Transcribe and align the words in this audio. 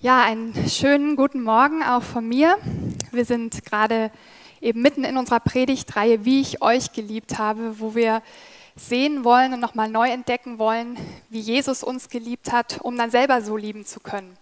Ja, 0.00 0.22
einen 0.22 0.54
schönen 0.68 1.16
guten 1.16 1.42
Morgen 1.42 1.82
auch 1.82 2.04
von 2.04 2.24
mir. 2.24 2.56
Wir 3.10 3.24
sind 3.24 3.64
gerade 3.64 4.12
eben 4.60 4.80
mitten 4.80 5.02
in 5.02 5.16
unserer 5.16 5.40
Predigtreihe, 5.40 6.24
wie 6.24 6.40
ich 6.40 6.62
euch 6.62 6.92
geliebt 6.92 7.36
habe, 7.36 7.80
wo 7.80 7.96
wir 7.96 8.22
sehen 8.76 9.24
wollen 9.24 9.54
und 9.54 9.58
nochmal 9.58 9.88
neu 9.88 10.08
entdecken 10.08 10.60
wollen, 10.60 10.96
wie 11.30 11.40
Jesus 11.40 11.82
uns 11.82 12.10
geliebt 12.10 12.52
hat, 12.52 12.78
um 12.80 12.96
dann 12.96 13.10
selber 13.10 13.42
so 13.42 13.56
lieben 13.56 13.84
zu 13.84 13.98
können. 13.98 14.38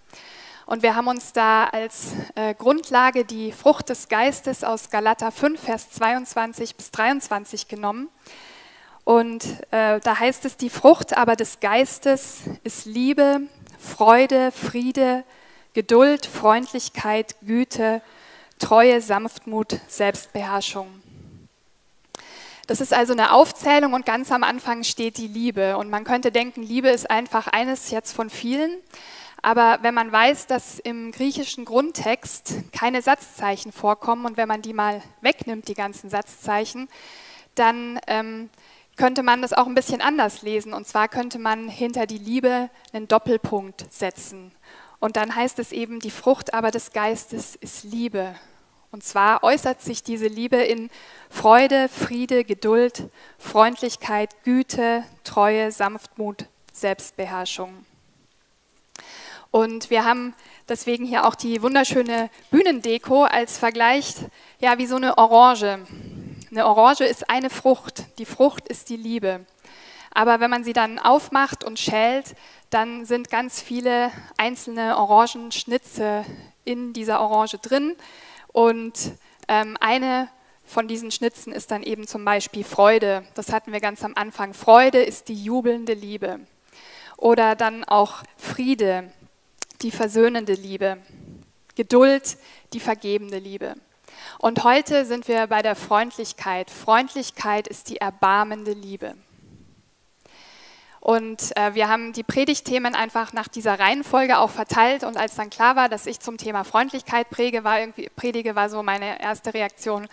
Und 0.66 0.82
wir 0.82 0.94
haben 0.94 1.08
uns 1.08 1.32
da 1.32 1.64
als 1.64 2.12
äh, 2.34 2.52
Grundlage 2.52 3.24
die 3.24 3.50
Frucht 3.50 3.88
des 3.88 4.08
Geistes 4.08 4.62
aus 4.62 4.90
Galater 4.90 5.32
5, 5.32 5.58
Vers 5.58 5.90
22 5.92 6.76
bis 6.76 6.90
23 6.90 7.66
genommen. 7.66 8.10
Und 9.04 9.42
äh, 9.70 10.00
da 10.00 10.20
heißt 10.20 10.44
es, 10.44 10.58
die 10.58 10.68
Frucht 10.68 11.16
aber 11.16 11.34
des 11.34 11.60
Geistes 11.60 12.40
ist 12.62 12.84
Liebe, 12.84 13.40
Freude, 13.78 14.52
Friede, 14.52 15.24
Geduld, 15.76 16.24
Freundlichkeit, 16.24 17.36
Güte, 17.42 18.00
Treue, 18.58 19.02
Sanftmut, 19.02 19.78
Selbstbeherrschung. 19.88 20.88
Das 22.66 22.80
ist 22.80 22.94
also 22.94 23.12
eine 23.12 23.30
Aufzählung 23.30 23.92
und 23.92 24.06
ganz 24.06 24.32
am 24.32 24.42
Anfang 24.42 24.84
steht 24.84 25.18
die 25.18 25.28
Liebe. 25.28 25.76
Und 25.76 25.90
man 25.90 26.04
könnte 26.04 26.32
denken, 26.32 26.62
Liebe 26.62 26.88
ist 26.88 27.10
einfach 27.10 27.46
eines 27.48 27.90
jetzt 27.90 28.12
von 28.12 28.30
vielen. 28.30 28.78
Aber 29.42 29.80
wenn 29.82 29.92
man 29.92 30.10
weiß, 30.10 30.46
dass 30.46 30.78
im 30.78 31.12
griechischen 31.12 31.66
Grundtext 31.66 32.54
keine 32.72 33.02
Satzzeichen 33.02 33.70
vorkommen 33.70 34.24
und 34.24 34.38
wenn 34.38 34.48
man 34.48 34.62
die 34.62 34.72
mal 34.72 35.02
wegnimmt, 35.20 35.68
die 35.68 35.74
ganzen 35.74 36.08
Satzzeichen, 36.08 36.88
dann 37.54 38.00
ähm, 38.06 38.48
könnte 38.96 39.22
man 39.22 39.42
das 39.42 39.52
auch 39.52 39.66
ein 39.66 39.74
bisschen 39.74 40.00
anders 40.00 40.40
lesen. 40.40 40.72
Und 40.72 40.86
zwar 40.86 41.08
könnte 41.08 41.38
man 41.38 41.68
hinter 41.68 42.06
die 42.06 42.16
Liebe 42.16 42.70
einen 42.94 43.08
Doppelpunkt 43.08 43.92
setzen. 43.92 44.55
Und 44.98 45.16
dann 45.16 45.34
heißt 45.34 45.58
es 45.58 45.72
eben, 45.72 46.00
die 46.00 46.10
Frucht 46.10 46.54
aber 46.54 46.70
des 46.70 46.92
Geistes 46.92 47.56
ist 47.56 47.84
Liebe. 47.84 48.34
Und 48.90 49.04
zwar 49.04 49.42
äußert 49.42 49.82
sich 49.82 50.02
diese 50.02 50.26
Liebe 50.26 50.56
in 50.56 50.90
Freude, 51.28 51.88
Friede, 51.88 52.44
Geduld, 52.44 53.10
Freundlichkeit, 53.38 54.42
Güte, 54.44 55.04
Treue, 55.24 55.70
Sanftmut, 55.70 56.46
Selbstbeherrschung. 56.72 57.84
Und 59.50 59.90
wir 59.90 60.04
haben 60.04 60.34
deswegen 60.68 61.04
hier 61.04 61.26
auch 61.26 61.34
die 61.34 61.62
wunderschöne 61.62 62.30
Bühnendeko 62.50 63.24
als 63.24 63.58
Vergleich, 63.58 64.14
ja, 64.60 64.78
wie 64.78 64.86
so 64.86 64.96
eine 64.96 65.18
Orange. 65.18 65.78
Eine 66.50 66.66
Orange 66.66 67.04
ist 67.04 67.28
eine 67.28 67.50
Frucht, 67.50 68.04
die 68.18 68.24
Frucht 68.24 68.68
ist 68.68 68.88
die 68.88 68.96
Liebe. 68.96 69.44
Aber 70.12 70.40
wenn 70.40 70.50
man 70.50 70.64
sie 70.64 70.72
dann 70.72 70.98
aufmacht 70.98 71.64
und 71.64 71.78
schält, 71.78 72.34
dann 72.70 73.04
sind 73.04 73.30
ganz 73.30 73.60
viele 73.60 74.10
einzelne 74.36 74.96
Orangenschnitze 74.96 76.24
in 76.64 76.92
dieser 76.92 77.20
Orange 77.20 77.58
drin. 77.58 77.96
Und 78.52 79.12
ähm, 79.48 79.76
eine 79.80 80.28
von 80.64 80.88
diesen 80.88 81.10
Schnitzen 81.10 81.52
ist 81.52 81.70
dann 81.70 81.82
eben 81.82 82.06
zum 82.06 82.24
Beispiel 82.24 82.64
Freude. 82.64 83.24
Das 83.34 83.52
hatten 83.52 83.72
wir 83.72 83.80
ganz 83.80 84.04
am 84.04 84.14
Anfang. 84.16 84.52
Freude 84.52 85.02
ist 85.02 85.28
die 85.28 85.42
jubelnde 85.42 85.94
Liebe. 85.94 86.40
Oder 87.16 87.54
dann 87.54 87.84
auch 87.84 88.22
Friede, 88.36 89.12
die 89.82 89.90
versöhnende 89.90 90.54
Liebe. 90.54 90.98
Geduld, 91.76 92.36
die 92.72 92.80
vergebende 92.80 93.38
Liebe. 93.38 93.74
Und 94.38 94.64
heute 94.64 95.04
sind 95.04 95.28
wir 95.28 95.46
bei 95.46 95.62
der 95.62 95.76
Freundlichkeit. 95.76 96.70
Freundlichkeit 96.70 97.68
ist 97.68 97.88
die 97.88 97.98
erbarmende 97.98 98.72
Liebe. 98.72 99.14
Und 101.06 101.56
äh, 101.56 101.72
wir 101.76 101.88
haben 101.88 102.12
die 102.12 102.24
Predigtthemen 102.24 102.96
einfach 102.96 103.32
nach 103.32 103.46
dieser 103.46 103.78
Reihenfolge 103.78 104.38
auch 104.38 104.50
verteilt. 104.50 105.04
Und 105.04 105.16
als 105.16 105.36
dann 105.36 105.50
klar 105.50 105.76
war, 105.76 105.88
dass 105.88 106.04
ich 106.08 106.18
zum 106.18 106.36
Thema 106.36 106.64
Freundlichkeit 106.64 107.30
präge, 107.30 107.62
war 107.62 107.78
irgendwie, 107.78 108.10
predige, 108.16 108.56
war 108.56 108.68
so 108.68 108.82
meine 108.82 109.22
erste 109.22 109.54
Reaktion, 109.54 110.08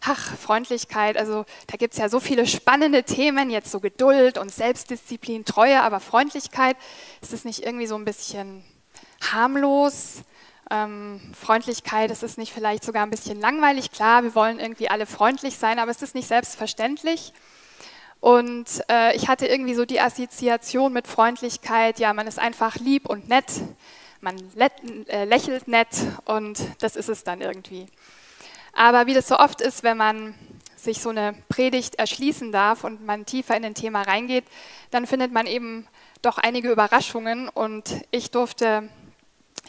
ach, 0.00 0.36
Freundlichkeit, 0.36 1.16
also 1.16 1.44
da 1.66 1.76
gibt 1.76 1.94
es 1.94 1.98
ja 1.98 2.08
so 2.08 2.20
viele 2.20 2.46
spannende 2.46 3.02
Themen, 3.02 3.50
jetzt 3.50 3.72
so 3.72 3.80
Geduld 3.80 4.38
und 4.38 4.52
Selbstdisziplin, 4.52 5.44
Treue, 5.44 5.82
aber 5.82 5.98
Freundlichkeit, 5.98 6.76
ist 7.20 7.32
es 7.32 7.44
nicht 7.44 7.64
irgendwie 7.64 7.88
so 7.88 7.96
ein 7.96 8.04
bisschen 8.04 8.62
harmlos? 9.32 10.22
Ähm, 10.70 11.20
Freundlichkeit, 11.34 12.12
ist 12.12 12.22
es 12.22 12.36
nicht 12.36 12.52
vielleicht 12.52 12.84
sogar 12.84 13.02
ein 13.02 13.10
bisschen 13.10 13.40
langweilig? 13.40 13.90
Klar, 13.90 14.22
wir 14.22 14.36
wollen 14.36 14.60
irgendwie 14.60 14.88
alle 14.88 15.06
freundlich 15.06 15.58
sein, 15.58 15.80
aber 15.80 15.90
ist 15.90 16.04
es 16.04 16.14
nicht 16.14 16.28
selbstverständlich? 16.28 17.32
Und 18.20 18.66
äh, 18.90 19.14
ich 19.16 19.28
hatte 19.28 19.46
irgendwie 19.46 19.74
so 19.74 19.84
die 19.84 20.00
Assoziation 20.00 20.92
mit 20.92 21.06
Freundlichkeit, 21.06 22.00
ja, 22.00 22.12
man 22.12 22.26
ist 22.26 22.38
einfach 22.38 22.76
lieb 22.76 23.08
und 23.08 23.28
nett, 23.28 23.46
man 24.20 24.36
äh, 25.06 25.24
lächelt 25.24 25.68
nett 25.68 25.88
und 26.24 26.60
das 26.80 26.96
ist 26.96 27.08
es 27.08 27.22
dann 27.22 27.40
irgendwie. 27.40 27.86
Aber 28.72 29.06
wie 29.06 29.14
das 29.14 29.28
so 29.28 29.38
oft 29.38 29.60
ist, 29.60 29.84
wenn 29.84 29.96
man 29.96 30.34
sich 30.76 31.00
so 31.00 31.10
eine 31.10 31.34
Predigt 31.48 31.96
erschließen 31.96 32.52
darf 32.52 32.84
und 32.84 33.04
man 33.04 33.26
tiefer 33.26 33.56
in 33.56 33.64
ein 33.64 33.74
Thema 33.74 34.02
reingeht, 34.02 34.44
dann 34.90 35.06
findet 35.06 35.32
man 35.32 35.46
eben 35.46 35.86
doch 36.22 36.38
einige 36.38 36.70
Überraschungen 36.70 37.48
und 37.48 38.04
ich 38.10 38.30
durfte 38.30 38.88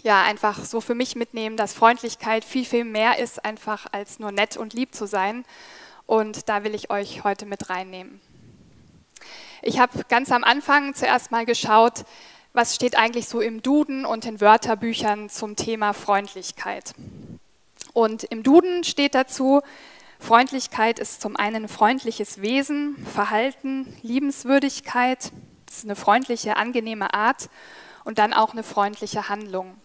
ja 0.04 0.24
einfach 0.24 0.64
so 0.66 0.82
für 0.82 0.96
mich 0.96 1.16
mitnehmen, 1.16 1.58
dass 1.58 1.74
Freundlichkeit 1.74 2.46
viel, 2.46 2.66
viel 2.66 2.86
mehr 2.86 3.20
ist, 3.20 3.44
einfach 3.44 3.88
als 3.92 4.20
nur 4.20 4.32
nett 4.32 4.58
und 4.58 4.74
lieb 4.74 4.96
zu 4.96 5.06
sein. 5.06 5.46
Und 6.06 6.50
da 6.50 6.64
will 6.64 6.74
ich 6.74 6.90
euch 6.90 7.24
heute 7.24 7.46
mit 7.46 7.70
reinnehmen. 7.70 8.20
Ich 9.62 9.78
habe 9.78 10.06
ganz 10.08 10.32
am 10.32 10.46
Anfang 10.46 10.94
zuerst 10.94 11.32
mal 11.32 11.46
geschaut, 11.46 12.06
was 12.54 12.76
steht 12.76 12.98
eigentlich 12.98 13.28
so 13.28 13.42
im 13.42 13.62
Duden 13.62 14.06
und 14.06 14.26
in 14.26 14.40
Wörterbüchern 14.40 15.30
zum 15.30 15.58
Thema 15.58 15.94
Freundlichkeit. 15.94 16.94
Und 17.92 18.24
im 18.24 18.42
Duden 18.44 18.86
steht 18.86 19.16
dazu, 19.16 19.62
Freundlichkeit 20.18 20.98
ist 20.98 21.22
zum 21.22 21.36
einen 21.36 21.68
freundliches 21.68 22.42
Wesen, 22.42 22.96
Verhalten, 23.14 23.98
Liebenswürdigkeit, 24.02 25.32
das 25.66 25.80
ist 25.80 25.86
eine 25.86 25.98
freundliche, 25.98 26.56
angenehme 26.56 27.14
Art 27.14 27.50
und 28.06 28.18
dann 28.18 28.34
auch 28.34 28.54
eine 28.54 28.64
freundliche 28.64 29.28
Handlung. 29.28 29.76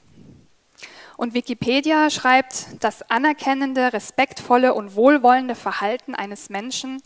Und 1.17 1.35
Wikipedia 1.35 2.11
schreibt, 2.11 2.67
das 2.81 3.03
anerkennende, 3.11 3.93
respektvolle 3.93 4.73
und 4.75 4.95
wohlwollende 4.95 5.57
Verhalten 5.57 6.15
eines 6.15 6.49
Menschen 6.49 7.03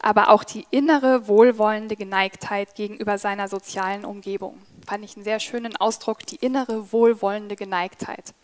aber 0.00 0.30
auch 0.30 0.44
die 0.44 0.66
innere 0.70 1.28
wohlwollende 1.28 1.96
Geneigtheit 1.96 2.74
gegenüber 2.74 3.18
seiner 3.18 3.48
sozialen 3.48 4.04
Umgebung. 4.04 4.58
Fand 4.86 5.04
ich 5.04 5.16
einen 5.16 5.24
sehr 5.24 5.40
schönen 5.40 5.76
Ausdruck, 5.76 6.26
die 6.26 6.36
innere 6.36 6.92
wohlwollende 6.92 7.56
Geneigtheit. 7.56 8.34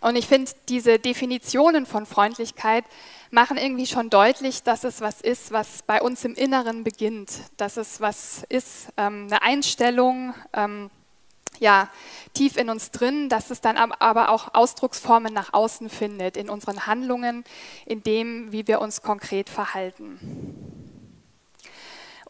Und 0.00 0.16
ich 0.16 0.26
finde, 0.26 0.50
diese 0.68 0.98
Definitionen 0.98 1.86
von 1.86 2.06
Freundlichkeit 2.06 2.84
machen 3.30 3.56
irgendwie 3.56 3.86
schon 3.86 4.10
deutlich, 4.10 4.62
dass 4.62 4.84
es 4.84 5.00
was 5.00 5.20
ist, 5.20 5.52
was 5.52 5.82
bei 5.82 6.02
uns 6.02 6.24
im 6.24 6.34
Inneren 6.34 6.84
beginnt, 6.84 7.32
dass 7.56 7.76
es 7.76 8.00
was 8.00 8.44
ist, 8.48 8.88
ähm, 8.96 9.28
eine 9.30 9.42
Einstellung, 9.42 10.34
ähm, 10.52 10.90
ja, 11.58 11.88
tief 12.34 12.56
in 12.56 12.68
uns 12.68 12.90
drin, 12.90 13.28
dass 13.28 13.50
es 13.50 13.60
dann 13.60 13.76
aber 13.76 14.28
auch 14.28 14.54
Ausdrucksformen 14.54 15.32
nach 15.32 15.52
außen 15.52 15.88
findet, 15.88 16.36
in 16.36 16.50
unseren 16.50 16.86
Handlungen, 16.86 17.44
in 17.86 18.02
dem, 18.02 18.52
wie 18.52 18.66
wir 18.66 18.80
uns 18.80 19.02
konkret 19.02 19.48
verhalten. 19.48 20.85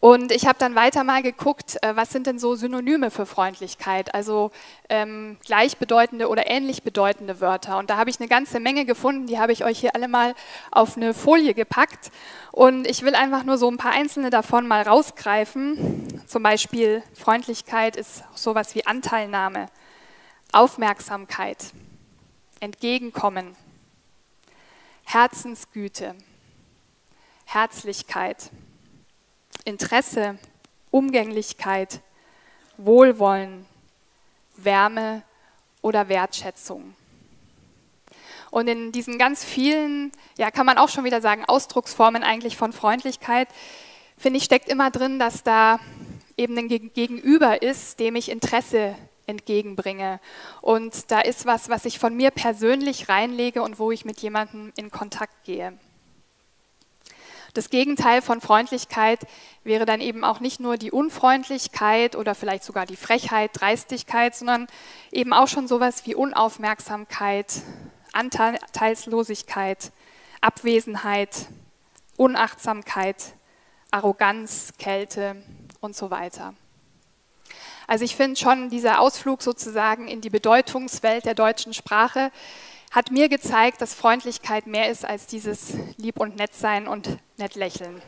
Und 0.07 0.31
ich 0.31 0.47
habe 0.47 0.57
dann 0.57 0.77
weiter 0.77 1.03
mal 1.03 1.21
geguckt, 1.21 1.79
äh, 1.83 1.97
was 1.97 2.11
sind 2.11 2.29
denn 2.29 2.39
so 2.39 2.55
Synonyme 2.55 3.11
für 3.11 3.27
Freundlichkeit, 3.27 4.15
also 4.15 4.53
ähm, 4.89 5.37
gleichbedeutende 5.45 6.29
oder 6.29 6.49
ähnlich 6.49 6.85
bedeutende 6.85 7.41
Wörter. 7.41 7.77
Und 7.79 7.91
da 7.91 7.97
habe 7.97 8.09
ich 8.09 8.21
eine 8.21 8.29
ganze 8.29 8.61
Menge 8.61 8.85
gefunden, 8.85 9.27
die 9.27 9.41
habe 9.41 9.51
ich 9.51 9.65
euch 9.65 9.81
hier 9.81 9.97
alle 9.97 10.07
mal 10.07 10.37
auf 10.71 10.97
eine 10.97 11.13
Folie 11.13 11.55
gepackt. 11.55 12.13
Und 12.53 12.87
ich 12.87 13.03
will 13.03 13.17
einfach 13.17 13.43
nur 13.43 13.59
so 13.59 13.69
ein 13.69 13.79
paar 13.79 13.91
einzelne 13.91 14.31
davon 14.31 14.69
mal 14.69 14.83
rausgreifen. 14.83 16.23
Zum 16.29 16.41
Beispiel 16.41 17.03
Freundlichkeit 17.13 17.97
ist 17.97 18.23
sowas 18.37 18.77
wie 18.77 18.87
Anteilnahme, 18.87 19.67
Aufmerksamkeit, 20.53 21.73
Entgegenkommen, 22.61 23.57
Herzensgüte, 25.05 26.15
Herzlichkeit. 27.45 28.53
Interesse, 29.67 30.39
Umgänglichkeit, 30.91 32.01
Wohlwollen, 32.79 33.67
Wärme 34.57 35.23
oder 35.83 36.09
Wertschätzung. 36.09 36.95
Und 38.51 38.69
in 38.69 38.93
diesen 38.93 39.19
ganz 39.19 39.45
vielen, 39.45 40.13
ja, 40.39 40.51
kann 40.51 40.67
man 40.67 40.79
auch 40.79 40.89
schon 40.89 41.05
wieder 41.05 41.21
sagen, 41.21 41.45
Ausdrucksformen 41.45 42.23
eigentlich 42.23 42.57
von 42.57 42.73
Freundlichkeit, 42.73 43.49
finde 44.17 44.39
ich, 44.39 44.45
steckt 44.45 44.69
immer 44.69 44.91
drin, 44.91 45.19
dass 45.19 45.43
da 45.43 45.79
eben 46.37 46.57
ein 46.57 46.69
Gegenüber 46.69 47.61
ist, 47.61 47.99
dem 47.99 48.15
ich 48.15 48.31
Interesse 48.31 48.95
entgegenbringe. 49.27 50.21
Und 50.63 51.11
da 51.11 51.21
ist 51.21 51.45
was, 51.45 51.69
was 51.69 51.85
ich 51.85 51.99
von 51.99 52.15
mir 52.15 52.31
persönlich 52.31 53.09
reinlege 53.09 53.63
und 53.63 53.79
wo 53.79 53.91
ich 53.91 54.05
mit 54.05 54.21
jemandem 54.21 54.73
in 54.77 54.91
Kontakt 54.91 55.45
gehe. 55.45 55.77
Das 57.57 57.71
Gegenteil 57.71 58.21
von 58.21 58.43
Freundlichkeit 58.43 59.21
wäre 59.65 59.87
dann 59.87 60.03
eben 60.03 60.25
auch 60.25 60.41
nicht 60.41 60.61
nur 60.61 60.77
die 60.77 60.93
Unfreundlichkeit 60.93 62.15
oder 62.15 62.35
vielleicht 62.35 62.65
sogar 62.65 62.85
die 62.85 62.97
Frechheit, 62.97 63.53
Dreistigkeit, 63.55 64.37
sondern 64.37 64.67
eben 65.11 65.33
auch 65.33 65.49
schon 65.49 65.67
sowas 65.67 66.05
wie 66.05 66.15
Unaufmerksamkeit, 66.15 67.63
Anteilslosigkeit, 68.13 69.91
Abwesenheit, 70.43 71.47
Unachtsamkeit, 72.19 73.25
Arroganz, 73.91 74.75
Kälte 74.79 75.43
und 75.81 75.97
so 75.97 76.11
weiter. 76.11 76.53
Also 77.87 78.05
ich 78.05 78.17
finde 78.17 78.39
schon, 78.39 78.69
dieser 78.69 79.01
Ausflug 79.01 79.41
sozusagen 79.41 80.09
in 80.09 80.21
die 80.21 80.29
Bedeutungswelt 80.29 81.25
der 81.25 81.35
deutschen 81.35 81.73
Sprache 81.73 82.33
hat 82.91 83.11
mir 83.11 83.31
gezeigt, 83.31 83.81
dass 83.81 83.95
Freundlichkeit 83.95 84.67
mehr 84.67 84.91
ist 84.91 85.07
als 85.07 85.27
dieses 85.27 85.73
Lieb 85.97 86.21
und 86.21 86.37
Nett 86.37 86.55
sein 86.55 86.87
und 86.87 87.19
nett 87.39 87.55
lächeln. 87.55 88.03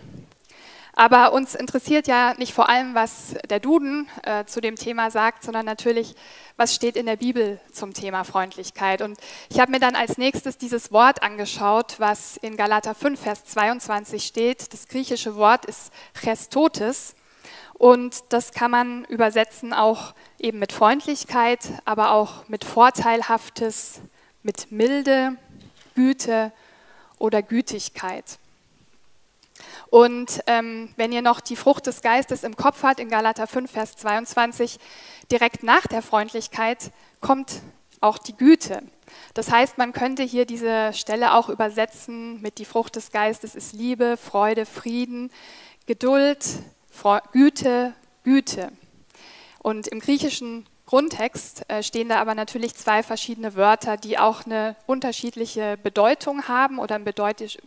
Aber 0.98 1.32
uns 1.32 1.54
interessiert 1.54 2.08
ja 2.08 2.34
nicht 2.38 2.52
vor 2.52 2.68
allem, 2.68 2.96
was 2.96 3.36
der 3.48 3.60
Duden 3.60 4.08
äh, 4.24 4.46
zu 4.46 4.60
dem 4.60 4.74
Thema 4.74 5.12
sagt, 5.12 5.44
sondern 5.44 5.64
natürlich, 5.64 6.16
was 6.56 6.74
steht 6.74 6.96
in 6.96 7.06
der 7.06 7.14
Bibel 7.14 7.60
zum 7.70 7.94
Thema 7.94 8.24
Freundlichkeit. 8.24 9.00
Und 9.00 9.16
ich 9.48 9.60
habe 9.60 9.70
mir 9.70 9.78
dann 9.78 9.94
als 9.94 10.18
nächstes 10.18 10.58
dieses 10.58 10.90
Wort 10.90 11.22
angeschaut, 11.22 12.00
was 12.00 12.36
in 12.38 12.56
Galater 12.56 12.96
5, 12.96 13.20
Vers 13.20 13.44
22 13.44 14.26
steht. 14.26 14.72
Das 14.72 14.88
griechische 14.88 15.36
Wort 15.36 15.66
ist 15.66 15.92
Chestotes. 16.20 17.14
Und 17.74 18.24
das 18.30 18.50
kann 18.50 18.72
man 18.72 19.04
übersetzen 19.04 19.72
auch 19.72 20.14
eben 20.40 20.58
mit 20.58 20.72
Freundlichkeit, 20.72 21.60
aber 21.84 22.10
auch 22.10 22.48
mit 22.48 22.64
Vorteilhaftes, 22.64 24.00
mit 24.42 24.72
Milde, 24.72 25.36
Güte 25.94 26.50
oder 27.18 27.40
Gütigkeit. 27.40 28.40
Und 29.90 30.42
ähm, 30.46 30.90
wenn 30.96 31.12
ihr 31.12 31.22
noch 31.22 31.40
die 31.40 31.56
Frucht 31.56 31.86
des 31.86 32.02
Geistes 32.02 32.44
im 32.44 32.56
Kopf 32.56 32.82
habt, 32.82 33.00
in 33.00 33.08
Galater 33.08 33.46
5, 33.46 33.70
Vers 33.70 33.96
22, 33.96 34.78
direkt 35.30 35.62
nach 35.62 35.86
der 35.86 36.02
Freundlichkeit 36.02 36.90
kommt 37.20 37.62
auch 38.00 38.18
die 38.18 38.36
Güte. 38.36 38.82
Das 39.34 39.50
heißt, 39.50 39.78
man 39.78 39.92
könnte 39.92 40.22
hier 40.22 40.44
diese 40.44 40.92
Stelle 40.92 41.34
auch 41.34 41.48
übersetzen 41.48 42.40
mit 42.40 42.58
die 42.58 42.64
Frucht 42.64 42.96
des 42.96 43.10
Geistes 43.10 43.54
ist 43.54 43.72
Liebe, 43.72 44.16
Freude, 44.16 44.66
Frieden, 44.66 45.30
Geduld, 45.86 46.46
Güte, 47.32 47.94
Güte. 48.22 48.72
Und 49.60 49.88
im 49.88 50.00
griechischen 50.00 50.66
Grundtext 50.88 51.68
äh, 51.68 51.82
stehen 51.82 52.08
da 52.08 52.18
aber 52.18 52.34
natürlich 52.34 52.74
zwei 52.74 53.02
verschiedene 53.02 53.54
Wörter, 53.56 53.98
die 53.98 54.18
auch 54.18 54.46
eine 54.46 54.74
unterschiedliche 54.86 55.76
Bedeutung 55.82 56.48
haben 56.48 56.78
oder 56.78 56.98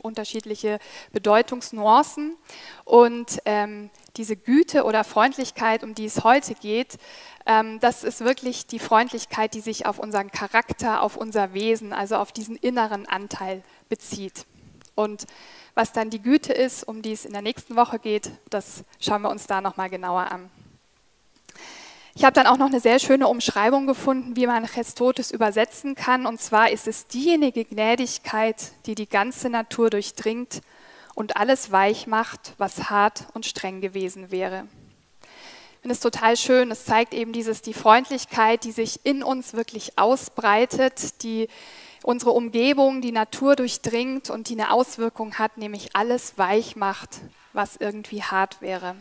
unterschiedliche 0.02 0.80
Bedeutungsnuancen. 1.14 2.36
Und 2.84 3.38
ähm, 3.46 3.92
diese 4.18 4.36
Güte 4.36 4.86
oder 4.86 5.04
Freundlichkeit, 5.04 5.84
um 5.84 5.94
die 5.94 6.06
es 6.06 6.24
heute 6.24 6.56
geht, 6.56 6.98
ähm, 7.46 7.80
das 7.80 8.04
ist 8.04 8.22
wirklich 8.22 8.66
die 8.66 8.80
Freundlichkeit, 8.80 9.54
die 9.54 9.62
sich 9.62 9.86
auf 9.86 10.00
unseren 10.00 10.32
Charakter, 10.32 11.04
auf 11.04 11.16
unser 11.16 11.54
Wesen, 11.54 11.94
also 11.94 12.16
auf 12.16 12.32
diesen 12.32 12.56
inneren 12.56 13.06
Anteil 13.06 13.62
bezieht. 13.88 14.48
Und 14.96 15.28
was 15.76 15.94
dann 15.94 16.10
die 16.10 16.24
Güte 16.24 16.54
ist, 16.54 16.88
um 16.88 17.04
die 17.04 17.12
es 17.12 17.26
in 17.26 17.34
der 17.34 17.44
nächsten 17.44 17.76
Woche 17.76 18.00
geht, 18.00 18.32
das 18.50 18.84
schauen 19.00 19.22
wir 19.22 19.30
uns 19.30 19.46
da 19.46 19.62
nochmal 19.62 19.92
genauer 19.92 20.32
an. 20.32 20.50
Ich 22.14 22.26
habe 22.26 22.34
dann 22.34 22.48
auch 22.48 22.58
noch 22.58 22.68
eine 22.68 22.82
sehr 22.82 23.00
schöne 23.00 23.28
Umschreibung 23.28 23.88
gefunden, 23.88 24.36
wie 24.36 24.46
man 24.46 24.66
Chestotes 24.66 25.32
übersetzen 25.32 25.96
kann. 25.96 26.26
Und 26.26 26.42
zwar 26.42 26.70
ist 26.70 26.88
es 26.88 27.08
diejenige 27.08 27.64
Gnädigkeit, 27.64 28.74
die 28.86 28.96
die 28.96 29.08
ganze 29.08 29.50
Natur 29.50 29.90
durchdringt 29.90 30.62
und 31.16 31.38
alles 31.38 31.72
weich 31.72 32.08
macht, 32.08 32.54
was 32.58 32.90
hart 32.90 33.28
und 33.34 33.46
streng 33.46 33.80
gewesen 33.80 34.30
wäre. 34.30 34.68
Ich 35.22 35.80
finde 35.82 35.94
es 35.94 36.02
total 36.02 36.36
schön. 36.36 36.70
Es 36.70 36.86
zeigt 36.86 37.14
eben 37.14 37.32
dieses, 37.32 37.62
die 37.62 37.74
Freundlichkeit, 37.74 38.66
die 38.66 38.72
sich 38.72 39.00
in 39.06 39.24
uns 39.24 39.54
wirklich 39.54 39.98
ausbreitet, 39.98 41.24
die 41.24 41.48
unsere 42.04 42.32
Umgebung, 42.32 43.02
die 43.02 43.12
Natur 43.12 43.56
durchdringt 43.56 44.30
und 44.30 44.50
die 44.50 44.54
eine 44.54 44.72
Auswirkung 44.72 45.36
hat, 45.36 45.58
nämlich 45.58 45.96
alles 45.96 46.38
weich 46.38 46.76
macht, 46.76 47.22
was 47.54 47.78
irgendwie 47.78 48.22
hart 48.22 48.62
wäre. 48.62 48.96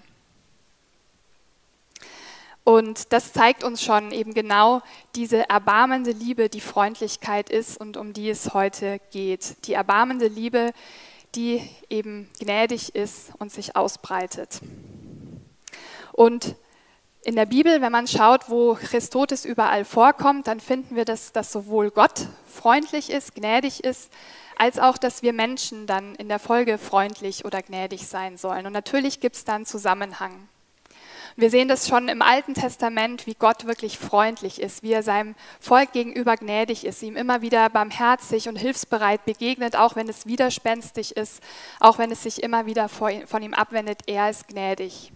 Und 2.71 3.13
das 3.13 3.33
zeigt 3.33 3.65
uns 3.65 3.83
schon 3.83 4.13
eben 4.13 4.33
genau 4.33 4.81
diese 5.17 5.49
erbarmende 5.49 6.13
Liebe, 6.13 6.49
die 6.49 6.61
Freundlichkeit 6.61 7.51
ist 7.51 7.77
und 7.81 7.97
um 7.97 8.13
die 8.13 8.31
es 8.31 8.55
heute 8.55 9.01
geht. 9.11 9.67
Die 9.67 9.73
erbarmende 9.73 10.29
Liebe, 10.29 10.73
die 11.35 11.69
eben 11.89 12.31
gnädig 12.39 12.95
ist 12.95 13.33
und 13.41 13.51
sich 13.51 13.75
ausbreitet. 13.75 14.61
Und 16.13 16.55
in 17.25 17.35
der 17.35 17.47
Bibel, 17.47 17.81
wenn 17.81 17.91
man 17.91 18.07
schaut, 18.07 18.49
wo 18.49 18.75
Christotes 18.75 19.45
überall 19.45 19.85
vorkommt, 19.85 20.47
dann 20.47 20.61
finden 20.61 20.95
wir, 20.95 21.05
dass, 21.05 21.33
dass 21.33 21.51
sowohl 21.51 21.91
Gott 21.91 22.29
freundlich 22.47 23.11
ist, 23.11 23.35
gnädig 23.35 23.83
ist, 23.83 24.13
als 24.57 24.79
auch, 24.79 24.97
dass 24.97 25.25
wir 25.25 25.33
Menschen 25.33 25.89
dann 25.89 26.15
in 26.15 26.29
der 26.29 26.39
Folge 26.39 26.79
freundlich 26.79 27.45
oder 27.45 27.63
gnädig 27.63 28.07
sein 28.07 28.37
sollen. 28.37 28.65
Und 28.65 28.73
natürlich 28.73 29.19
gibt 29.19 29.35
es 29.35 29.45
da 29.45 29.57
einen 29.57 29.67
Zusammenhang. 29.67 30.49
Wir 31.37 31.51
sehen 31.51 31.69
das 31.69 31.89
schon 31.89 32.09
im 32.09 32.23
Alten 32.23 32.55
Testament, 32.55 33.27
wie 33.27 33.35
Gott 33.35 33.67
wirklich 33.67 33.99
freundlich 33.99 34.61
ist, 34.61 34.83
wie 34.83 34.93
er 34.93 35.03
seinem 35.03 35.35
Volk 35.61 35.93
gegenüber 35.93 36.37
gnädig 36.37 36.85
ist, 36.85 37.03
ihm 37.03 37.17
immer 37.17 37.43
wieder 37.43 37.69
barmherzig 37.71 38.49
und 38.49 38.57
hilfsbereit 38.57 39.25
begegnet, 39.25 39.77
auch 39.77 39.97
wenn 39.97 40.09
es 40.09 40.27
widerspenstig 40.27 41.17
ist, 41.17 41.43
auch 41.79 41.99
wenn 41.99 42.11
es 42.11 42.23
sich 42.23 42.43
immer 42.43 42.67
wieder 42.67 42.89
von 42.89 43.43
ihm 43.43 43.55
abwendet. 43.55 44.01
Er 44.07 44.31
ist 44.31 44.49
gnädig. 44.49 45.13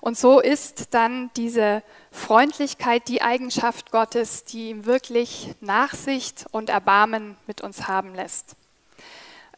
Und 0.00 0.18
so 0.18 0.40
ist 0.40 0.94
dann 0.94 1.30
diese 1.36 1.84
Freundlichkeit 2.10 3.06
die 3.06 3.22
Eigenschaft 3.22 3.92
Gottes, 3.92 4.44
die 4.44 4.70
ihm 4.70 4.84
wirklich 4.84 5.54
Nachsicht 5.60 6.46
und 6.50 6.70
Erbarmen 6.70 7.36
mit 7.46 7.60
uns 7.60 7.86
haben 7.86 8.12
lässt. 8.14 8.56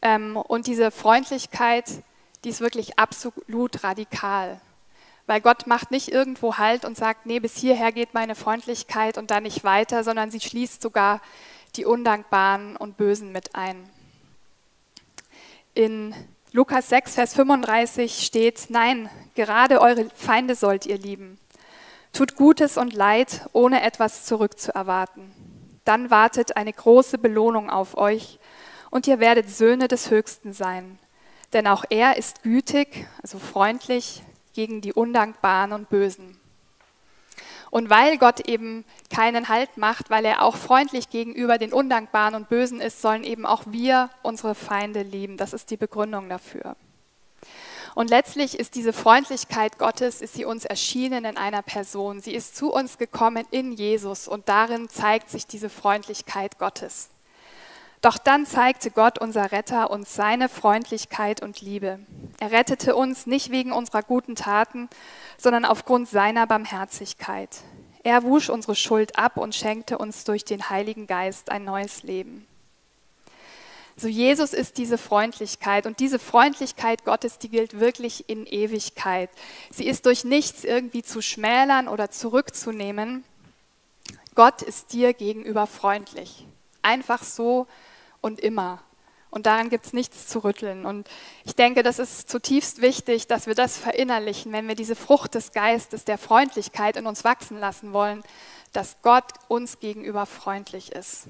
Ähm, 0.03 0.37
und 0.37 0.67
diese 0.67 0.91
Freundlichkeit, 0.91 1.85
die 2.43 2.49
ist 2.49 2.61
wirklich 2.61 2.99
absolut 2.99 3.83
radikal. 3.83 4.61
Weil 5.27 5.41
Gott 5.41 5.65
macht 5.65 5.91
nicht 5.91 6.09
irgendwo 6.09 6.57
Halt 6.57 6.85
und 6.85 6.97
sagt, 6.97 7.25
nee, 7.25 7.39
bis 7.39 7.57
hierher 7.57 7.91
geht 7.91 8.13
meine 8.13 8.35
Freundlichkeit 8.35 9.17
und 9.17 9.31
dann 9.31 9.43
nicht 9.43 9.63
weiter, 9.63 10.03
sondern 10.03 10.29
sie 10.29 10.39
schließt 10.39 10.81
sogar 10.81 11.21
die 11.75 11.85
Undankbaren 11.85 12.77
und 12.77 12.97
Bösen 12.97 13.31
mit 13.31 13.55
ein. 13.55 13.89
In 15.73 16.13
Lukas 16.51 16.89
6, 16.89 17.15
Vers 17.15 17.33
35 17.33 18.25
steht, 18.25 18.67
nein, 18.69 19.09
gerade 19.35 19.81
eure 19.81 20.09
Feinde 20.15 20.55
sollt 20.55 20.85
ihr 20.85 20.97
lieben. 20.97 21.37
Tut 22.13 22.37
Gutes 22.37 22.77
und 22.77 22.93
Leid, 22.93 23.49
ohne 23.51 23.81
etwas 23.81 24.23
zurückzuerwarten. 24.23 25.33
Dann 25.83 26.09
wartet 26.11 26.55
eine 26.55 26.71
große 26.71 27.17
Belohnung 27.17 27.69
auf 27.69 27.97
euch 27.97 28.39
und 28.89 29.05
ihr 29.05 29.19
werdet 29.19 29.49
Söhne 29.49 29.89
des 29.89 30.09
Höchsten 30.11 30.53
sein. 30.53 30.97
Denn 31.51 31.67
auch 31.67 31.83
er 31.89 32.15
ist 32.15 32.43
gütig, 32.43 33.05
also 33.21 33.37
freundlich, 33.37 34.23
gegen 34.55 34.81
die 34.81 34.93
Undankbaren 34.93 35.73
und 35.73 35.89
Bösen. 35.89 36.39
Und 37.69 37.89
weil 37.89 38.17
Gott 38.17 38.47
eben 38.47 38.85
keinen 39.13 39.49
Halt 39.49 39.77
macht, 39.77 40.09
weil 40.09 40.25
er 40.25 40.41
auch 40.43 40.55
freundlich 40.55 41.09
gegenüber 41.09 41.57
den 41.57 41.73
Undankbaren 41.73 42.33
und 42.33 42.49
Bösen 42.49 42.79
ist, 42.79 43.01
sollen 43.01 43.23
eben 43.23 43.45
auch 43.45 43.63
wir 43.67 44.09
unsere 44.23 44.55
Feinde 44.55 45.03
lieben. 45.03 45.35
Das 45.37 45.53
ist 45.53 45.69
die 45.71 45.77
Begründung 45.77 46.29
dafür. 46.29 46.77
Und 47.95 48.09
letztlich 48.09 48.59
ist 48.59 48.75
diese 48.75 48.93
Freundlichkeit 48.93 49.77
Gottes, 49.77 50.21
ist 50.21 50.33
sie 50.33 50.45
uns 50.45 50.65
erschienen 50.65 51.25
in 51.25 51.37
einer 51.37 51.61
Person. 51.61 52.19
Sie 52.19 52.33
ist 52.33 52.55
zu 52.55 52.71
uns 52.71 52.97
gekommen 52.97 53.45
in 53.51 53.71
Jesus 53.71 54.27
und 54.27 54.49
darin 54.49 54.89
zeigt 54.89 55.29
sich 55.29 55.47
diese 55.47 55.69
Freundlichkeit 55.69 56.57
Gottes. 56.59 57.09
Doch 58.05 58.19
dann 58.19 58.45
zeigte 58.45 58.91
Gott, 58.91 59.17
unser 59.17 59.51
Retter, 59.51 59.89
uns 59.89 60.13
seine 60.13 60.47
Freundlichkeit 60.47 61.41
und 61.41 61.61
Liebe. 61.61 61.97
Er 62.39 62.51
rettete 62.51 62.95
uns 62.95 63.25
nicht 63.25 63.49
wegen 63.49 63.71
unserer 63.71 64.03
guten 64.03 64.35
Taten, 64.35 64.89
sondern 65.39 65.65
aufgrund 65.65 66.07
seiner 66.07 66.45
Barmherzigkeit. 66.45 67.49
Er 68.03 68.21
wusch 68.21 68.51
unsere 68.51 68.75
Schuld 68.75 69.17
ab 69.17 69.37
und 69.37 69.55
schenkte 69.55 69.97
uns 69.97 70.23
durch 70.23 70.45
den 70.45 70.69
Heiligen 70.69 71.07
Geist 71.07 71.49
ein 71.49 71.63
neues 71.63 72.03
Leben. 72.03 72.45
So 73.97 74.07
Jesus 74.07 74.53
ist 74.53 74.77
diese 74.77 74.99
Freundlichkeit 74.99 75.87
und 75.87 75.99
diese 75.99 76.19
Freundlichkeit 76.19 77.05
Gottes, 77.05 77.39
die 77.39 77.49
gilt 77.49 77.79
wirklich 77.79 78.29
in 78.29 78.45
Ewigkeit. 78.45 79.31
Sie 79.71 79.87
ist 79.87 80.05
durch 80.05 80.23
nichts 80.23 80.63
irgendwie 80.63 81.01
zu 81.01 81.23
schmälern 81.23 81.87
oder 81.87 82.11
zurückzunehmen. 82.11 83.23
Gott 84.35 84.61
ist 84.61 84.93
dir 84.93 85.13
gegenüber 85.15 85.65
freundlich. 85.65 86.45
Einfach 86.83 87.23
so 87.23 87.65
und 88.25 88.39
immer. 88.39 88.81
Und 89.29 89.45
daran 89.45 89.69
gibt 89.69 89.85
es 89.85 89.93
nichts 89.93 90.27
zu 90.27 90.43
rütteln. 90.43 90.85
Und 90.85 91.07
ich 91.43 91.55
denke, 91.55 91.83
das 91.83 91.99
ist 91.99 92.27
zutiefst 92.27 92.81
wichtig, 92.81 93.27
dass 93.27 93.45
wir 93.45 93.53
das 93.53 93.77
verinnerlichen, 93.77 94.51
wenn 94.51 94.67
wir 94.67 94.73
diese 94.73 94.95
Frucht 94.95 95.35
des 95.35 95.51
Geistes, 95.51 96.05
der 96.05 96.17
Freundlichkeit 96.17 96.97
in 96.97 97.05
uns 97.05 97.23
wachsen 97.23 97.59
lassen 97.59 97.93
wollen, 97.93 98.23
dass 98.73 98.97
Gott 99.03 99.25
uns 99.47 99.79
gegenüber 99.79 100.25
freundlich 100.25 100.91
ist. 100.91 101.27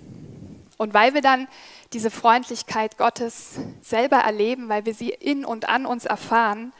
Und 0.77 0.93
weil 0.93 1.13
wir 1.13 1.21
dann 1.21 1.49
diese 1.91 2.11
Freundlichkeit 2.11 2.97
Gottes 2.97 3.59
selber 3.81 4.17
erleben, 4.17 4.69
weil 4.69 4.85
wir 4.85 4.93
sie 4.93 5.09
in 5.09 5.43
und 5.43 5.67
an 5.67 5.85
uns 5.85 6.05
erfahren, 6.05 6.71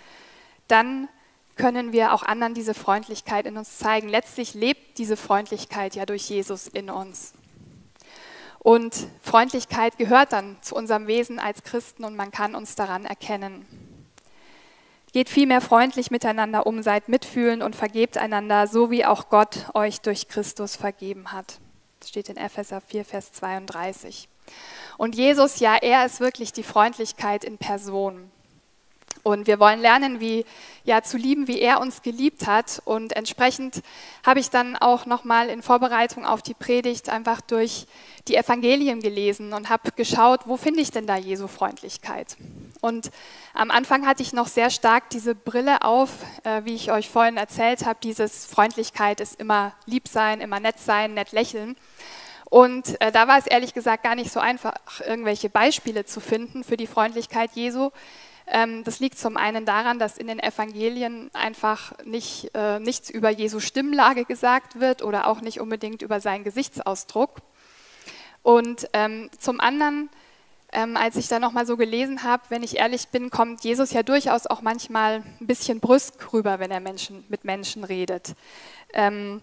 dann 0.69 1.09
können 1.57 1.91
wir 1.91 2.13
auch 2.13 2.23
anderen 2.23 2.53
diese 2.53 2.73
Freundlichkeit 2.73 3.45
in 3.47 3.57
uns 3.57 3.77
zeigen. 3.79 4.07
Letztlich 4.07 4.53
lebt 4.53 4.97
diese 4.97 5.17
Freundlichkeit 5.17 5.95
ja 5.95 6.05
durch 6.05 6.29
Jesus 6.29 6.67
in 6.67 6.89
uns. 6.89 7.33
Und 8.65 8.95
Freundlichkeit 9.21 9.99
gehört 9.99 10.33
dann 10.33 10.57
zu 10.61 10.73
unserem 10.73 11.05
Wesen 11.05 11.37
als 11.37 11.61
Christen 11.61 12.03
und 12.03 12.15
man 12.15 12.31
kann 12.31 12.55
uns 12.55 12.73
daran 12.73 13.05
erkennen. 13.05 13.63
Geht 15.13 15.29
vielmehr 15.29 15.61
freundlich 15.61 16.09
miteinander 16.09 16.65
um, 16.65 16.81
seid 16.81 17.07
mitfühlend 17.07 17.61
und 17.61 17.75
vergebt 17.75 18.17
einander, 18.17 18.65
so 18.65 18.89
wie 18.89 19.05
auch 19.05 19.29
Gott 19.29 19.67
euch 19.75 20.01
durch 20.01 20.29
Christus 20.29 20.77
vergeben 20.77 21.31
hat. 21.31 21.59
Das 21.99 22.09
steht 22.09 22.27
in 22.27 22.37
Epheser 22.37 22.81
4, 22.81 23.05
Vers 23.05 23.33
32. 23.33 24.27
Und 24.97 25.13
Jesus, 25.13 25.59
ja, 25.59 25.75
er 25.75 26.03
ist 26.03 26.19
wirklich 26.19 26.51
die 26.51 26.63
Freundlichkeit 26.63 27.43
in 27.43 27.59
Person. 27.59 28.31
Und 29.25 29.47
wir 29.47 29.59
wollen 29.59 29.79
lernen, 29.79 30.19
wie 30.19 30.45
ja 30.83 31.01
zu 31.01 31.17
lieben, 31.17 31.47
wie 31.47 31.59
er 31.59 31.81
uns 31.81 32.03
geliebt 32.03 32.45
hat. 32.45 32.79
Und 32.85 33.15
entsprechend 33.15 33.81
habe 34.23 34.39
ich 34.39 34.51
dann 34.51 34.75
auch 34.75 35.07
nochmal 35.07 35.49
in 35.49 35.63
Vorbereitung 35.63 36.27
auf 36.27 36.43
die 36.43 36.53
Predigt 36.53 37.09
einfach 37.09 37.41
durch 37.41 37.87
die 38.27 38.35
Evangelien 38.35 38.99
gelesen 38.99 39.53
und 39.53 39.67
habe 39.67 39.93
geschaut, 39.95 40.41
wo 40.45 40.57
finde 40.57 40.81
ich 40.81 40.91
denn 40.91 41.07
da 41.07 41.15
Jesu 41.15 41.47
Freundlichkeit? 41.47 42.37
Und 42.81 43.09
am 43.55 43.71
Anfang 43.71 44.05
hatte 44.05 44.21
ich 44.21 44.31
noch 44.31 44.45
sehr 44.45 44.69
stark 44.69 45.09
diese 45.09 45.33
Brille 45.33 45.81
auf, 45.81 46.11
äh, 46.43 46.61
wie 46.65 46.75
ich 46.75 46.91
euch 46.91 47.09
vorhin 47.09 47.37
erzählt 47.37 47.83
habe, 47.83 47.97
dieses 48.03 48.45
Freundlichkeit 48.45 49.21
ist 49.21 49.39
immer 49.39 49.73
lieb 49.87 50.07
sein, 50.07 50.39
immer 50.39 50.59
nett 50.59 50.77
sein, 50.77 51.15
nett 51.15 51.31
lächeln. 51.31 51.75
Und 52.51 53.01
äh, 53.01 53.11
da 53.11 53.27
war 53.27 53.39
es 53.39 53.47
ehrlich 53.47 53.73
gesagt 53.73 54.03
gar 54.03 54.13
nicht 54.13 54.31
so 54.31 54.39
einfach, 54.39 54.75
irgendwelche 54.99 55.49
Beispiele 55.49 56.05
zu 56.05 56.19
finden 56.19 56.63
für 56.63 56.77
die 56.77 56.85
Freundlichkeit 56.85 57.49
Jesu. 57.55 57.89
Ähm, 58.47 58.83
das 58.83 58.99
liegt 58.99 59.17
zum 59.17 59.37
einen 59.37 59.65
daran, 59.65 59.97
dass 59.97 60.17
in 60.17 60.27
den 60.27 60.39
Evangelien 60.39 61.31
einfach 61.33 61.93
nicht, 62.05 62.51
äh, 62.53 62.79
nichts 62.79 63.09
über 63.09 63.29
Jesu 63.29 63.59
Stimmlage 63.59 64.25
gesagt 64.25 64.79
wird 64.79 65.01
oder 65.01 65.27
auch 65.27 65.41
nicht 65.41 65.59
unbedingt 65.59 66.01
über 66.01 66.19
seinen 66.19 66.43
Gesichtsausdruck. 66.43 67.41
Und 68.43 68.87
ähm, 68.93 69.31
zum 69.39 69.59
anderen, 69.59 70.09
ähm, 70.71 70.95
als 70.97 71.15
ich 71.15 71.27
da 71.27 71.39
nochmal 71.39 71.65
so 71.65 71.77
gelesen 71.77 72.21
habe, 72.21 72.43
wenn 72.49 72.61
ich 72.61 72.77
ehrlich 72.77 73.07
bin, 73.07 73.31
kommt 73.31 73.63
Jesus 73.63 73.91
ja 73.91 74.03
durchaus 74.03 74.45
auch 74.45 74.61
manchmal 74.61 75.23
ein 75.41 75.47
bisschen 75.47 75.79
brüsk 75.79 76.31
rüber, 76.31 76.59
wenn 76.59 76.69
er 76.69 76.79
Menschen, 76.79 77.25
mit 77.29 77.45
Menschen 77.45 77.83
redet. 77.83 78.35
Ähm, 78.93 79.41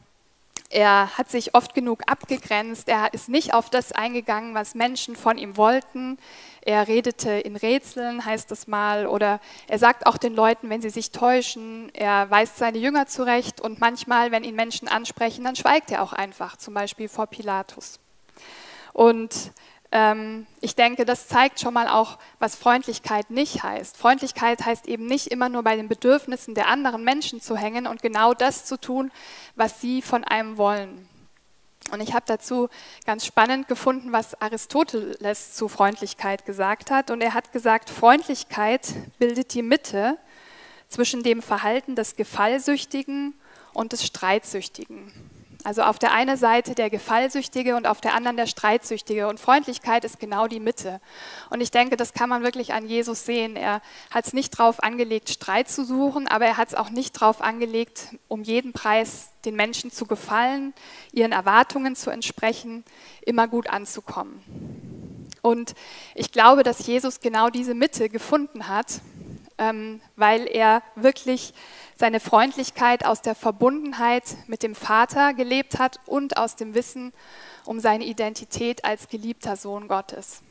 er 0.73 1.19
hat 1.19 1.31
sich 1.31 1.55
oft 1.55 1.75
genug 1.75 2.03
abgegrenzt. 2.07 2.89
Er 2.89 3.13
ist 3.13 3.29
nicht 3.29 3.53
auf 3.53 3.69
das 3.69 3.93
eingegangen, 3.93 4.55
was 4.55 4.75
Menschen 4.75 5.17
von 5.17 5.37
ihm 5.37 5.57
wollten. 5.59 6.17
Er 6.63 6.89
redete 6.89 7.31
in 7.31 7.57
Rätseln, 7.57 8.25
heißt 8.25 8.51
es 8.53 8.67
mal, 8.67 9.07
oder 9.07 9.41
er 9.69 9.79
sagt 9.79 10.07
auch 10.07 10.17
den 10.17 10.35
Leuten, 10.35 10.71
wenn 10.71 10.81
sie 10.81 10.91
sich 10.91 11.11
täuschen, 11.11 11.91
er 11.93 12.31
weist 12.31 12.57
seine 12.57 12.79
Jünger 12.79 13.07
zurecht 13.07 13.61
und 13.61 13.81
manchmal, 13.81 14.31
wenn 14.31 14.45
ihn 14.45 14.55
Menschen 14.55 14.89
ansprechen, 14.89 15.45
dann 15.45 15.57
schweigt 15.57 15.91
er 15.91 16.03
auch 16.03 16.15
einfach, 16.15 16.57
zum 16.57 16.73
Beispiel 16.73 17.09
vor 17.09 17.27
Pilatus. 17.27 18.01
Und 18.95 19.53
ich 20.63 20.75
denke, 20.75 21.05
das 21.05 21.29
zeigt 21.29 21.61
schon 21.61 21.75
mal 21.75 21.87
auch, 21.87 22.19
was 22.39 22.57
Freundlichkeit 22.57 23.31
nicht 23.31 23.63
heißt. 23.63 23.99
Freundlichkeit 23.99 24.65
heißt 24.65 24.89
eben 24.89 25.05
nicht 25.05 25.27
immer 25.27 25.51
nur 25.51 25.63
bei 25.63 25.77
den 25.77 25.89
Bedürfnissen 25.89 26.55
der 26.55 26.69
anderen 26.69 27.05
Menschen 27.05 27.43
zu 27.43 27.59
hängen 27.59 27.87
und 27.87 28.01
genau 28.01 28.33
das 28.33 28.65
zu 28.65 28.81
tun, 28.81 29.13
was 29.55 29.83
sie 29.83 30.01
von 30.01 30.25
einem 30.25 30.57
wollen. 30.57 31.09
Und 31.91 32.01
ich 32.01 32.15
habe 32.15 32.25
dazu 32.27 32.71
ganz 33.05 33.27
spannend 33.27 33.69
gefunden, 33.69 34.13
was 34.13 34.41
Aristoteles 34.41 35.55
zu 35.55 35.69
Freundlichkeit 35.69 36.47
gesagt 36.47 36.91
hat. 36.91 37.11
Und 37.11 37.21
er 37.21 37.35
hat 37.35 37.53
gesagt, 37.53 37.91
Freundlichkeit 37.91 38.89
bildet 39.19 39.53
die 39.53 39.63
Mitte 39.63 40.17
zwischen 40.89 41.23
dem 41.23 41.43
Verhalten 41.43 41.97
des 41.97 42.17
Gefallsüchtigen 42.17 43.35
und 43.75 43.93
des 43.93 44.07
Streitsüchtigen. 44.07 45.13
Also 45.65 45.83
auf 45.83 45.99
der 45.99 46.13
einen 46.13 46.37
Seite 46.37 46.75
der 46.75 46.91
Gefallsüchtige 46.91 47.77
und 47.77 47.87
auf 47.87 48.01
der 48.01 48.15
anderen 48.15 48.37
der 48.37 48.47
Streitsüchtige. 48.47 49.29
Und 49.29 49.39
Freundlichkeit 49.39 50.05
ist 50.05 50.19
genau 50.19 50.49
die 50.49 50.59
Mitte. 50.59 51.01
Und 51.51 51.61
ich 51.61 51.71
denke, 51.71 51.97
das 51.97 52.15
kann 52.15 52.29
man 52.29 52.43
wirklich 52.43 52.75
an 52.75 52.87
Jesus 52.87 53.25
sehen. 53.25 53.55
Er 53.55 53.81
hat 54.11 54.27
es 54.27 54.33
nicht 54.33 54.59
darauf 54.59 54.83
angelegt, 54.83 55.31
Streit 55.31 55.69
zu 55.69 55.85
suchen, 55.85 56.27
aber 56.27 56.47
er 56.47 56.57
hat 56.57 56.69
es 56.69 56.75
auch 56.75 56.91
nicht 56.91 57.21
darauf 57.21 57.41
angelegt, 57.41 58.17
um 58.27 58.43
jeden 58.43 58.73
Preis 58.73 59.31
den 59.45 59.55
Menschen 59.55 59.93
zu 59.93 60.07
gefallen, 60.07 60.75
ihren 61.13 61.33
Erwartungen 61.33 61.97
zu 61.97 62.11
entsprechen, 62.11 62.85
immer 63.25 63.47
gut 63.47 63.69
anzukommen. 63.69 64.43
Und 65.43 65.75
ich 66.15 66.31
glaube, 66.33 66.63
dass 66.63 66.87
Jesus 66.87 67.21
genau 67.21 67.51
diese 67.51 67.75
Mitte 67.75 68.09
gefunden 68.09 68.69
hat, 68.69 69.01
ähm, 69.59 70.01
weil 70.17 70.47
er 70.47 70.83
wirklich 70.95 71.53
seine 71.97 72.21
Freundlichkeit 72.21 73.05
aus 73.05 73.23
der 73.23 73.35
Verbundenheit 73.35 74.25
mit 74.47 74.63
dem 74.63 74.75
Vater 74.75 75.35
gelebt 75.35 75.79
hat 75.79 76.01
und 76.07 76.37
aus 76.37 76.57
dem 76.57 76.75
Wissen 76.75 77.13
um 77.65 77.81
seine 77.81 78.05
Identität 78.05 78.85
als 78.85 79.09
geliebter 79.09 79.57
Sohn 79.57 79.89
Gottes. 79.89 80.43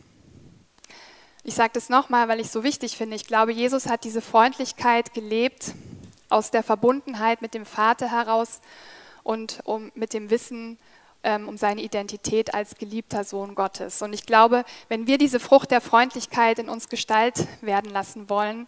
Ich 1.43 1.55
sage 1.55 1.71
das 1.73 1.89
nochmal, 1.89 2.27
weil 2.27 2.39
ich 2.39 2.47
es 2.47 2.53
so 2.53 2.63
wichtig 2.63 2.95
finde. 2.95 3.15
Ich 3.15 3.25
glaube, 3.25 3.51
Jesus 3.51 3.87
hat 3.87 4.03
diese 4.03 4.21
Freundlichkeit 4.21 5.13
gelebt 5.13 5.73
aus 6.29 6.51
der 6.51 6.63
Verbundenheit 6.63 7.41
mit 7.41 7.53
dem 7.53 7.65
Vater 7.65 8.11
heraus 8.11 8.61
und 9.23 9.59
um, 9.65 9.91
mit 9.95 10.13
dem 10.13 10.29
Wissen 10.29 10.77
ähm, 11.23 11.47
um 11.47 11.57
seine 11.57 11.81
Identität 11.81 12.53
als 12.53 12.75
geliebter 12.75 13.23
Sohn 13.23 13.55
Gottes. 13.55 14.01
Und 14.01 14.13
ich 14.13 14.25
glaube, 14.25 14.63
wenn 14.87 15.07
wir 15.07 15.17
diese 15.17 15.39
Frucht 15.39 15.71
der 15.71 15.81
Freundlichkeit 15.81 16.59
in 16.59 16.69
uns 16.69 16.89
Gestalt 16.89 17.47
werden 17.61 17.91
lassen 17.91 18.29
wollen, 18.29 18.67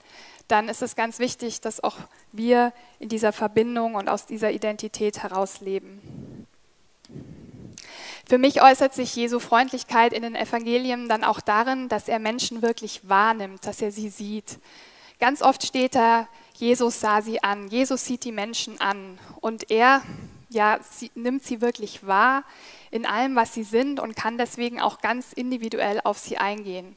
dann 0.53 0.69
ist 0.69 0.83
es 0.83 0.95
ganz 0.95 1.17
wichtig, 1.17 1.61
dass 1.61 1.83
auch 1.83 1.97
wir 2.31 2.73
in 2.99 3.09
dieser 3.09 3.33
Verbindung 3.33 3.95
und 3.95 4.07
aus 4.07 4.27
dieser 4.27 4.51
Identität 4.51 5.23
heraus 5.23 5.61
leben. 5.61 6.45
Für 8.27 8.37
mich 8.37 8.61
äußert 8.61 8.93
sich 8.93 9.15
Jesu 9.15 9.39
Freundlichkeit 9.39 10.13
in 10.13 10.21
den 10.21 10.35
Evangelien 10.35 11.09
dann 11.09 11.23
auch 11.23 11.41
darin, 11.41 11.89
dass 11.89 12.07
er 12.07 12.19
Menschen 12.19 12.61
wirklich 12.61 13.09
wahrnimmt, 13.09 13.65
dass 13.65 13.81
er 13.81 13.91
sie 13.91 14.09
sieht. 14.09 14.59
Ganz 15.19 15.41
oft 15.41 15.65
steht 15.65 15.95
da, 15.95 16.27
Jesus 16.53 16.99
sah 16.99 17.23
sie 17.23 17.41
an, 17.43 17.69
Jesus 17.69 18.05
sieht 18.05 18.23
die 18.23 18.31
Menschen 18.31 18.79
an 18.79 19.17
und 19.41 19.71
er 19.71 20.03
ja, 20.49 20.79
sie, 20.87 21.09
nimmt 21.15 21.43
sie 21.43 21.61
wirklich 21.61 22.05
wahr 22.05 22.43
in 22.91 23.07
allem, 23.07 23.35
was 23.35 23.55
sie 23.55 23.63
sind 23.63 23.99
und 23.99 24.15
kann 24.15 24.37
deswegen 24.37 24.79
auch 24.79 24.99
ganz 24.99 25.33
individuell 25.33 25.99
auf 26.03 26.19
sie 26.19 26.37
eingehen. 26.37 26.95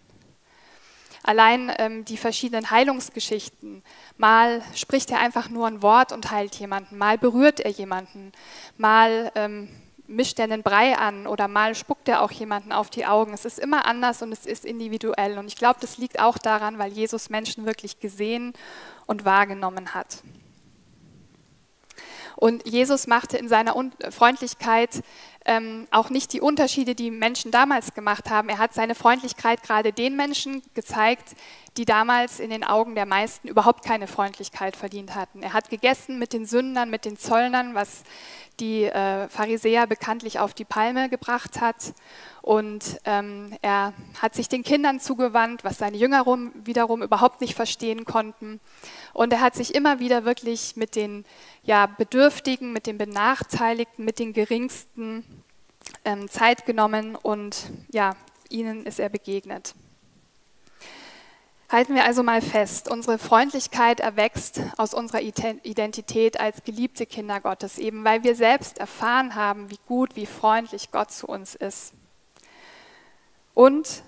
Allein 1.27 1.73
ähm, 1.79 2.05
die 2.05 2.17
verschiedenen 2.17 2.71
Heilungsgeschichten. 2.71 3.83
Mal 4.17 4.63
spricht 4.77 5.11
er 5.11 5.19
einfach 5.19 5.49
nur 5.49 5.67
ein 5.67 5.83
Wort 5.83 6.13
und 6.13 6.31
heilt 6.31 6.55
jemanden, 6.55 6.97
mal 6.97 7.19
berührt 7.19 7.59
er 7.59 7.73
jemanden, 7.73 8.31
mal 8.79 9.33
ähm, 9.35 9.69
mischt 10.07 10.39
er 10.39 10.45
einen 10.45 10.63
Brei 10.63 10.97
an 10.97 11.27
oder 11.27 11.49
mal 11.49 11.75
spuckt 11.75 12.09
er 12.09 12.23
auch 12.23 12.31
jemanden 12.31 12.71
auf 12.71 12.91
die 12.91 13.07
Augen. 13.07 13.35
Es 13.35 13.45
ist 13.45 13.59
immer 13.59 13.87
anders 13.87 14.23
und 14.23 14.31
es 14.31 14.47
ist 14.47 14.65
individuell. 14.65 15.37
Und 15.37 15.49
ich 15.49 15.57
glaube, 15.57 15.81
das 15.81 15.99
liegt 15.99 16.21
auch 16.21 16.39
daran, 16.39 16.79
weil 16.79 16.93
Jesus 16.93 17.29
Menschen 17.29 17.67
wirklich 17.67 17.99
gesehen 17.99 18.53
und 19.07 19.25
wahrgenommen 19.25 19.95
hat. 19.95 20.23
Und 22.37 22.69
Jesus 22.69 23.09
machte 23.09 23.37
in 23.37 23.49
seiner 23.49 23.75
Freundlichkeit 24.11 25.03
ähm, 25.47 25.87
auch 25.91 26.11
nicht 26.11 26.33
die 26.33 26.41
Unterschiede, 26.41 26.95
die 26.95 27.11
Menschen 27.11 27.51
damals 27.51 27.95
gemacht 27.95 28.31
haben. 28.31 28.49
Er 28.49 28.59
hat 28.59 28.75
seine 28.75 28.95
Freundlichkeit 28.95 29.63
gerade 29.63 29.93
den 29.93 30.17
Menschen 30.17 30.63
gezeigt, 30.75 31.37
die 31.77 31.85
damals 31.85 32.41
in 32.41 32.51
den 32.51 32.65
Augen 32.65 32.95
der 32.95 33.07
meisten 33.07 33.49
überhaupt 33.49 33.85
keine 33.85 34.07
Freundlichkeit 34.07 34.77
verdient 34.77 35.15
hatten. 35.15 35.43
Er 35.43 35.53
hat 35.53 35.71
gegessen 35.71 36.19
mit 36.19 36.33
den 36.33 36.47
Sündern, 36.47 36.91
mit 36.91 37.05
den 37.05 37.17
Zöllnern, 37.17 37.75
was 37.75 38.03
die 38.61 38.85
äh, 38.85 39.29
Pharisäer 39.29 39.87
bekanntlich 39.87 40.39
auf 40.39 40.55
die 40.55 40.65
Palme 40.65 41.09
gebracht 41.09 41.61
hat. 41.61 41.95
Und 42.43 43.01
ähm, 43.05 43.57
er 43.61 43.93
hat 44.21 44.35
sich 44.35 44.49
den 44.49 44.63
Kindern 44.63 45.01
zugewandt, 45.01 45.65
was 45.65 45.79
seine 45.79 45.97
Jünger 45.97 46.23
rum, 46.23 46.53
wiederum 46.55 47.03
überhaupt 47.03 47.41
nicht 47.41 47.55
verstehen 47.55 48.05
konnten. 48.05 48.61
Und 49.13 49.33
er 49.33 49.41
hat 49.41 49.55
sich 49.55 49.75
immer 49.75 49.99
wieder 49.99 50.25
wirklich 50.25 50.77
mit 50.77 50.95
den 50.95 51.25
ja, 51.65 51.87
Bedürftigen, 51.87 52.73
mit 52.73 52.87
den 52.87 52.99
Benachteiligten, 52.99 54.05
mit 54.05 54.19
den 54.19 54.33
Geringsten 54.33 55.25
ähm, 56.05 56.29
Zeit 56.29 56.67
genommen 56.67 57.17
und 57.17 57.71
ja, 57.93 58.15
ihnen 58.49 58.87
ist 58.87 59.01
er 59.01 59.09
begegnet. 59.09 59.75
Halten 61.69 61.97
wir 61.97 62.05
also 62.05 62.23
mal 62.23 62.43
fest, 62.43 62.89
unsere 62.89 63.19
Freundlichkeit 63.19 63.99
erwächst 63.99 64.61
aus 64.77 64.95
unserer 64.95 65.21
Identität 65.21 66.39
als 66.39 66.63
geliebte 66.63 67.07
Kinder 67.07 67.41
Gottes, 67.41 67.79
eben 67.79 68.05
weil 68.05 68.23
wir 68.23 68.37
selbst 68.37 68.79
erfahren 68.79 69.35
haben, 69.35 69.69
wie 69.69 69.81
gut, 69.89 70.15
wie 70.15 70.27
freundlich 70.27 70.93
Gott 70.93 71.11
zu 71.11 71.27
uns 71.27 71.57
ist. 71.57 71.93
Und 73.53 74.05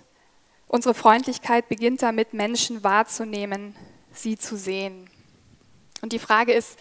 unsere 0.68 0.94
Freundlichkeit 0.94 1.68
beginnt 1.68 2.02
damit, 2.02 2.32
Menschen 2.32 2.84
wahrzunehmen, 2.84 3.74
sie 4.12 4.38
zu 4.38 4.56
sehen. 4.56 5.10
Und 6.00 6.12
die 6.12 6.20
Frage 6.20 6.52
ist, 6.52 6.78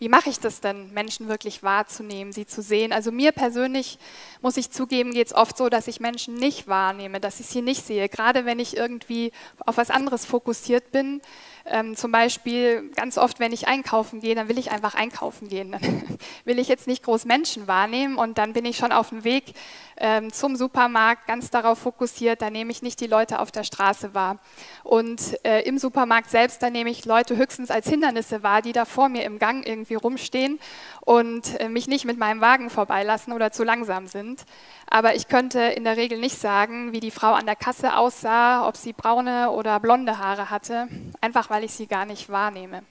wie 0.00 0.08
mache 0.08 0.30
ich 0.30 0.40
das 0.40 0.62
denn, 0.62 0.90
Menschen 0.94 1.28
wirklich 1.28 1.62
wahrzunehmen, 1.62 2.32
sie 2.32 2.46
zu 2.46 2.62
sehen? 2.62 2.90
Also 2.90 3.12
mir 3.12 3.32
persönlich, 3.32 3.98
muss 4.40 4.56
ich 4.56 4.70
zugeben, 4.70 5.12
geht 5.12 5.26
es 5.26 5.34
oft 5.34 5.58
so, 5.58 5.68
dass 5.68 5.88
ich 5.88 6.00
Menschen 6.00 6.36
nicht 6.36 6.66
wahrnehme, 6.66 7.20
dass 7.20 7.38
ich 7.38 7.46
sie 7.46 7.60
nicht 7.60 7.84
sehe. 7.84 8.08
Gerade 8.08 8.46
wenn 8.46 8.58
ich 8.58 8.78
irgendwie 8.78 9.30
auf 9.66 9.76
was 9.76 9.90
anderes 9.90 10.24
fokussiert 10.24 10.90
bin, 10.90 11.20
ähm, 11.64 11.96
zum 11.96 12.12
Beispiel 12.12 12.90
ganz 12.94 13.18
oft, 13.18 13.40
wenn 13.40 13.52
ich 13.52 13.68
einkaufen 13.68 14.20
gehe, 14.20 14.34
dann 14.34 14.48
will 14.48 14.58
ich 14.58 14.70
einfach 14.70 14.94
einkaufen 14.94 15.48
gehen. 15.48 15.72
Dann 15.72 15.80
will 16.44 16.58
ich 16.58 16.68
jetzt 16.68 16.86
nicht 16.86 17.02
groß 17.04 17.24
Menschen 17.24 17.66
wahrnehmen 17.66 18.16
und 18.16 18.38
dann 18.38 18.52
bin 18.52 18.64
ich 18.64 18.76
schon 18.76 18.92
auf 18.92 19.10
dem 19.10 19.24
Weg 19.24 19.54
ähm, 20.00 20.32
zum 20.32 20.56
Supermarkt 20.56 21.26
ganz 21.26 21.50
darauf 21.50 21.78
fokussiert, 21.78 22.42
da 22.42 22.50
nehme 22.50 22.72
ich 22.72 22.82
nicht 22.82 23.00
die 23.00 23.06
Leute 23.06 23.38
auf 23.38 23.52
der 23.52 23.64
Straße 23.64 24.14
wahr. 24.14 24.38
Und 24.82 25.38
äh, 25.44 25.60
im 25.60 25.78
Supermarkt 25.78 26.30
selbst, 26.30 26.62
da 26.62 26.70
nehme 26.70 26.90
ich 26.90 27.04
Leute 27.04 27.36
höchstens 27.36 27.70
als 27.70 27.88
Hindernisse 27.88 28.42
wahr, 28.42 28.62
die 28.62 28.72
da 28.72 28.86
vor 28.86 29.10
mir 29.10 29.24
im 29.24 29.38
Gang 29.38 29.64
irgendwie 29.66 29.94
rumstehen 29.94 30.58
und 31.02 31.60
äh, 31.60 31.68
mich 31.68 31.86
nicht 31.86 32.06
mit 32.06 32.18
meinem 32.18 32.40
Wagen 32.40 32.70
vorbeilassen 32.70 33.32
oder 33.32 33.52
zu 33.52 33.62
langsam 33.62 34.06
sind. 34.06 34.44
Aber 34.88 35.14
ich 35.14 35.28
könnte 35.28 35.60
in 35.60 35.84
der 35.84 35.98
Regel 35.98 36.18
nicht 36.18 36.38
sagen, 36.38 36.92
wie 36.92 37.00
die 37.00 37.10
Frau 37.10 37.32
an 37.32 37.46
der 37.46 37.56
Kasse 37.56 37.96
aussah, 37.96 38.66
ob 38.66 38.76
sie 38.76 38.94
braune 38.94 39.50
oder 39.50 39.78
blonde 39.80 40.18
Haare 40.18 40.50
hatte, 40.50 40.88
einfach 41.20 41.49
weil 41.50 41.64
ich 41.64 41.72
sie 41.72 41.86
gar 41.86 42.06
nicht 42.06 42.30
wahrnehme. 42.30 42.82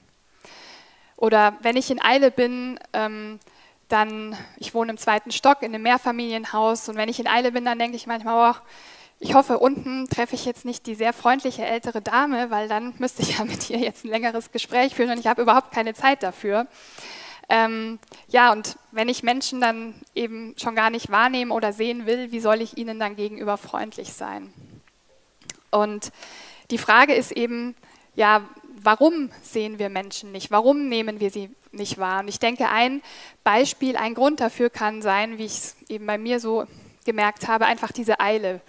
Oder 1.15 1.57
wenn 1.61 1.75
ich 1.75 1.89
in 1.89 2.01
Eile 2.01 2.31
bin, 2.31 2.79
ähm, 2.93 3.39
dann, 3.87 4.37
ich 4.57 4.73
wohne 4.73 4.91
im 4.91 4.97
zweiten 4.97 5.31
Stock 5.31 5.61
in 5.63 5.73
einem 5.73 5.83
Mehrfamilienhaus 5.83 6.87
und 6.89 6.95
wenn 6.95 7.09
ich 7.09 7.19
in 7.19 7.27
Eile 7.27 7.51
bin, 7.51 7.65
dann 7.65 7.79
denke 7.79 7.97
ich 7.97 8.07
manchmal, 8.07 8.51
oh, 8.51 8.55
ich 9.19 9.33
hoffe, 9.33 9.59
unten 9.59 10.07
treffe 10.07 10.35
ich 10.35 10.45
jetzt 10.45 10.63
nicht 10.63 10.85
die 10.85 10.95
sehr 10.95 11.11
freundliche 11.11 11.65
ältere 11.65 12.01
Dame, 12.01 12.51
weil 12.51 12.69
dann 12.69 12.93
müsste 12.99 13.21
ich 13.21 13.37
ja 13.37 13.43
mit 13.43 13.69
ihr 13.69 13.79
jetzt 13.79 14.05
ein 14.05 14.09
längeres 14.09 14.51
Gespräch 14.51 14.95
führen 14.95 15.11
und 15.11 15.19
ich 15.19 15.27
habe 15.27 15.41
überhaupt 15.41 15.71
keine 15.71 15.93
Zeit 15.93 16.23
dafür. 16.23 16.67
Ähm, 17.49 17.99
ja, 18.27 18.51
und 18.51 18.77
wenn 18.91 19.09
ich 19.09 19.23
Menschen 19.23 19.59
dann 19.59 19.95
eben 20.13 20.53
schon 20.57 20.75
gar 20.75 20.91
nicht 20.91 21.11
wahrnehmen 21.11 21.51
oder 21.51 21.73
sehen 21.73 22.05
will, 22.05 22.31
wie 22.31 22.39
soll 22.39 22.61
ich 22.61 22.77
ihnen 22.77 22.99
dann 22.99 23.15
gegenüber 23.15 23.57
freundlich 23.57 24.13
sein? 24.13 24.53
Und 25.71 26.11
die 26.71 26.77
Frage 26.77 27.13
ist 27.13 27.31
eben, 27.31 27.75
ja, 28.19 28.43
warum 28.83 29.31
sehen 29.41 29.79
wir 29.79 29.87
Menschen 29.87 30.33
nicht? 30.33 30.51
Warum 30.51 30.89
nehmen 30.89 31.21
wir 31.21 31.31
sie 31.31 31.55
nicht 31.71 31.97
wahr? 31.99 32.19
Und 32.19 32.27
ich 32.27 32.37
denke, 32.37 32.67
ein 32.67 33.01
Beispiel, 33.45 33.95
ein 33.95 34.13
Grund 34.13 34.41
dafür 34.41 34.69
kann 34.69 35.01
sein, 35.01 35.37
wie 35.37 35.45
ich 35.45 35.53
es 35.53 35.77
eben 35.87 36.05
bei 36.05 36.17
mir 36.17 36.41
so 36.41 36.65
gemerkt 37.05 37.47
habe, 37.47 37.65
einfach 37.65 37.93
diese 37.93 38.19
Eile. 38.19 38.59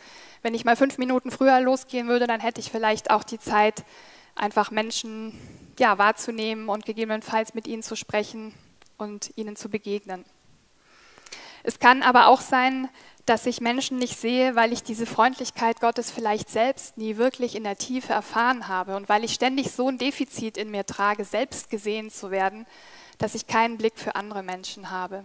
Wenn 0.42 0.54
ich 0.54 0.64
mal 0.64 0.76
fünf 0.76 0.99
Minuten 0.99 1.33
früher 1.33 1.61
losgehen 1.61 2.07
würde, 2.07 2.28
dann 2.28 2.38
hätte 2.38 2.61
ich 2.61 2.71
vielleicht 2.71 3.11
auch 3.11 3.25
die 3.25 3.40
Zeit, 3.40 3.85
einfach 4.37 4.71
Menschen 4.71 5.37
ja, 5.80 5.99
wahrzunehmen 5.99 6.69
und 6.69 6.87
gegebenenfalls 6.87 7.52
mit 7.52 7.66
ihnen 7.66 7.83
zu 7.83 7.97
sprechen 7.97 8.54
und 8.99 9.33
ihnen 9.35 9.57
zu 9.57 9.69
begegnen. 9.69 10.25
Es 11.64 11.80
kann 11.80 12.04
aber 12.04 12.28
auch 12.28 12.40
sein, 12.40 12.88
dass 13.27 13.47
ich 13.47 13.61
Menschen 13.61 13.99
nicht 13.99 14.19
sehe, 14.19 14.57
weil 14.57 14.73
ich 14.73 14.83
diese 14.83 15.07
Freundlichkeit 15.07 15.81
Gottes 15.81 16.11
vielleicht 16.11 16.49
selbst 16.49 16.97
nie 16.97 17.17
wirklich 17.17 17.55
in 17.55 17.65
der 17.65 17.77
Tiefe 17.77 18.12
erfahren 18.12 18.69
habe 18.69 18.97
und 18.97 19.09
weil 19.09 19.25
ich 19.25 19.35
ständig 19.35 19.71
so 19.71 19.89
ein 19.89 19.99
Defizit 19.99 20.57
in 20.57 20.71
mir 20.71 20.87
trage, 20.87 21.25
selbst 21.25 21.71
gesehen 21.71 22.11
zu 22.11 22.31
werden, 22.31 22.67
dass 23.19 23.35
ich 23.35 23.47
keinen 23.47 23.77
Blick 23.77 23.99
für 23.99 24.15
andere 24.15 24.43
Menschen 24.43 24.91
habe. 24.91 25.25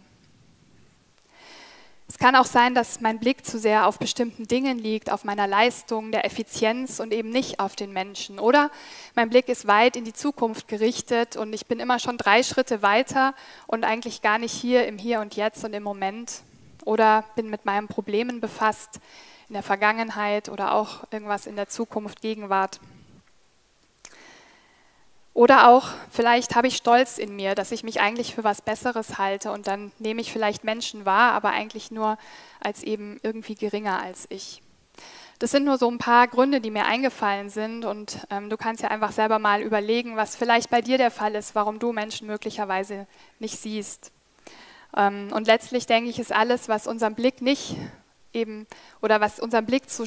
Es 2.08 2.20
kann 2.20 2.36
auch 2.36 2.46
sein, 2.46 2.75
dass 2.75 3.02
mein 3.02 3.20
Blick 3.20 3.44
zu 3.46 3.58
sehr 3.58 3.88
auf 3.88 3.98
bestimmten 3.98 4.48
Dingen 4.48 4.78
liegt, 4.78 5.12
auf 5.12 5.24
meiner 5.24 5.48
Leistung, 5.48 6.12
der 6.12 6.24
Effizienz 6.24 7.00
und 7.00 7.12
eben 7.12 7.30
nicht 7.30 7.60
auf 7.60 7.75
den 7.75 7.92
Menschen. 7.94 8.38
Oder 8.38 8.70
mein 9.16 9.30
Blick 9.30 9.50
ist 9.50 9.66
weit 9.66 9.96
in 9.96 10.06
die 10.06 10.14
Zukunft 10.14 10.68
gerichtet 10.68 11.36
und 11.36 11.52
ich 11.54 11.66
bin 11.66 11.80
immer 11.80 11.98
schon 11.98 12.18
drei 12.18 12.44
Schritte 12.44 12.84
weiter 12.84 13.34
und 13.66 13.84
eigentlich 13.84 14.22
gar 14.22 14.38
nicht 14.38 14.54
hier 14.54 14.86
im 14.86 15.00
Hier 15.00 15.20
und 15.20 15.36
Jetzt 15.36 15.66
und 15.66 15.74
im 15.74 15.82
Moment 15.82 16.44
oder 16.86 17.25
bin 17.36 17.50
mit 17.50 17.65
meinen 17.65 17.88
Problemen 17.88 18.39
befasst 18.39 19.00
in 19.50 19.54
der 19.54 19.63
Vergangenheit 19.63 20.50
oder 20.50 20.74
auch 20.74 21.04
irgendwas 21.12 21.46
in 21.46 21.56
der 21.56 21.68
Zukunft, 21.68 22.22
Gegenwart. 22.22 22.80
Oder 25.34 25.68
auch, 25.68 25.89
vielleicht 26.10 26.56
habe 26.56 26.68
ich 26.68 26.77
Stolz 26.77 27.18
in 27.18 27.36
mir, 27.36 27.56
dass 27.56 27.74
ich 27.74 27.84
mich 27.84 28.00
eigentlich 28.00 28.34
für 28.34 28.46
was 28.46 28.62
Besseres 28.62 29.18
halte 29.18 29.51
und 29.51 29.68
dann 29.68 29.92
nehme 30.00 30.22
ich 30.22 30.32
vielleicht 30.32 30.63
Menschen 30.63 31.06
wahr, 31.06 31.34
aber 31.34 31.50
eigentlich 31.50 31.92
nur 31.92 32.18
als 32.62 32.84
eben 32.84 33.20
irgendwie 33.22 33.56
geringer 33.56 34.01
als 34.01 34.27
ich. 34.30 34.62
Das 35.39 35.51
sind 35.51 35.65
nur 35.65 35.77
so 35.77 35.92
ein 35.92 35.98
paar 35.98 36.30
Gründe, 36.30 36.62
die 36.62 36.72
mir 36.72 36.86
eingefallen 36.86 37.50
sind 37.50 37.83
und 37.83 38.20
ähm, 38.29 38.50
du 38.50 38.55
kannst 38.55 38.81
ja 38.81 38.90
einfach 38.90 39.12
selber 39.12 39.38
mal 39.38 39.62
überlegen, 39.62 40.16
was 40.16 40.38
vielleicht 40.38 40.70
bei 40.70 40.79
dir 40.79 40.98
der 40.98 41.12
Fall 41.12 41.36
ist, 41.36 41.53
warum 41.53 41.79
du 41.79 41.92
Menschen 41.92 42.27
möglicherweise 42.27 43.05
nicht 43.40 43.60
siehst. 43.60 44.14
Ähm, 44.96 45.29
und 45.34 45.48
letztlich 45.48 45.86
denke 45.86 46.10
ich, 46.10 46.20
ist 46.20 46.31
alles, 46.31 46.70
was 46.70 46.88
unseren 46.88 47.16
Blick 47.16 47.42
nicht 47.42 47.75
eben 48.34 48.68
oder 49.01 49.22
was 49.22 49.40
unseren 49.40 49.66
Blick 49.66 49.90
zu 49.90 50.05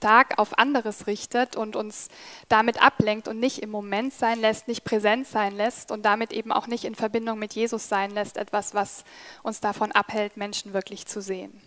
stark 0.00 0.38
auf 0.38 0.58
anderes 0.58 1.06
richtet 1.06 1.56
und 1.56 1.76
uns 1.76 2.08
damit 2.48 2.82
ablenkt 2.82 3.28
und 3.28 3.38
nicht 3.38 3.58
im 3.58 3.70
Moment 3.70 4.14
sein 4.14 4.40
lässt, 4.40 4.66
nicht 4.66 4.82
präsent 4.82 5.26
sein 5.26 5.54
lässt 5.54 5.90
und 5.90 6.04
damit 6.04 6.32
eben 6.32 6.52
auch 6.52 6.66
nicht 6.66 6.84
in 6.84 6.94
Verbindung 6.94 7.38
mit 7.38 7.52
Jesus 7.52 7.88
sein 7.88 8.10
lässt, 8.12 8.38
etwas, 8.38 8.74
was 8.74 9.04
uns 9.42 9.60
davon 9.60 9.92
abhält, 9.92 10.36
Menschen 10.38 10.72
wirklich 10.72 11.06
zu 11.06 11.20
sehen. 11.20 11.60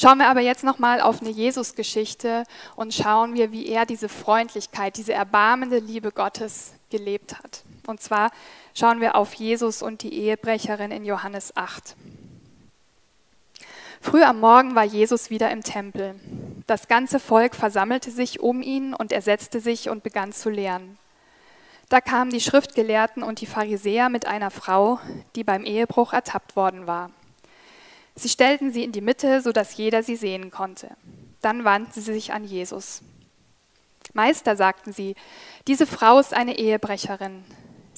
Schauen 0.00 0.18
wir 0.18 0.28
aber 0.28 0.40
jetzt 0.40 0.64
nochmal 0.64 1.00
auf 1.00 1.20
eine 1.20 1.30
Jesus-Geschichte 1.30 2.44
und 2.74 2.92
schauen 2.92 3.34
wir, 3.34 3.52
wie 3.52 3.68
er 3.68 3.86
diese 3.86 4.08
Freundlichkeit, 4.08 4.96
diese 4.96 5.12
erbarmende 5.12 5.78
Liebe 5.78 6.10
Gottes 6.10 6.72
gelebt 6.90 7.38
hat. 7.38 7.62
Und 7.86 8.00
zwar 8.00 8.30
schauen 8.74 9.00
wir 9.00 9.16
auf 9.16 9.34
Jesus 9.34 9.82
und 9.82 10.02
die 10.02 10.14
Ehebrecherin 10.14 10.90
in 10.90 11.04
Johannes 11.04 11.56
8. 11.56 11.96
Früh 14.00 14.22
am 14.22 14.40
Morgen 14.40 14.74
war 14.74 14.84
Jesus 14.84 15.30
wieder 15.30 15.50
im 15.50 15.62
Tempel. 15.62 16.16
Das 16.66 16.88
ganze 16.88 17.20
Volk 17.20 17.54
versammelte 17.54 18.10
sich 18.10 18.40
um 18.40 18.62
ihn 18.62 18.94
und 18.94 19.12
er 19.12 19.22
setzte 19.22 19.60
sich 19.60 19.88
und 19.88 20.02
begann 20.02 20.32
zu 20.32 20.50
lehren. 20.50 20.98
Da 21.88 22.00
kamen 22.00 22.30
die 22.30 22.40
Schriftgelehrten 22.40 23.22
und 23.22 23.40
die 23.40 23.46
Pharisäer 23.46 24.08
mit 24.08 24.26
einer 24.26 24.50
Frau, 24.50 24.98
die 25.36 25.44
beim 25.44 25.64
Ehebruch 25.64 26.12
ertappt 26.12 26.56
worden 26.56 26.86
war. 26.86 27.10
Sie 28.14 28.28
stellten 28.28 28.72
sie 28.72 28.82
in 28.82 28.92
die 28.92 29.00
Mitte, 29.00 29.40
sodass 29.40 29.76
jeder 29.76 30.02
sie 30.02 30.16
sehen 30.16 30.50
konnte. 30.50 30.96
Dann 31.40 31.64
wandten 31.64 31.92
sie 31.92 32.12
sich 32.12 32.32
an 32.32 32.44
Jesus. 32.44 33.02
Meister, 34.14 34.56
sagten 34.56 34.92
sie, 34.92 35.14
diese 35.66 35.86
Frau 35.86 36.18
ist 36.18 36.34
eine 36.34 36.58
Ehebrecherin. 36.58 37.44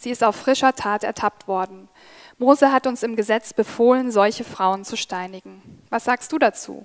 Sie 0.05 0.11
ist 0.11 0.23
auf 0.23 0.37
frischer 0.37 0.75
Tat 0.75 1.03
ertappt 1.03 1.49
worden. 1.49 1.89
Mose 2.37 2.71
hat 2.73 2.87
uns 2.87 3.03
im 3.03 3.17
Gesetz 3.17 3.55
befohlen, 3.55 4.11
solche 4.11 4.45
Frauen 4.45 4.85
zu 4.85 4.99
steinigen. 4.99 5.63
Was 5.89 6.05
sagst 6.05 6.31
du 6.31 6.39
dazu? 6.39 6.85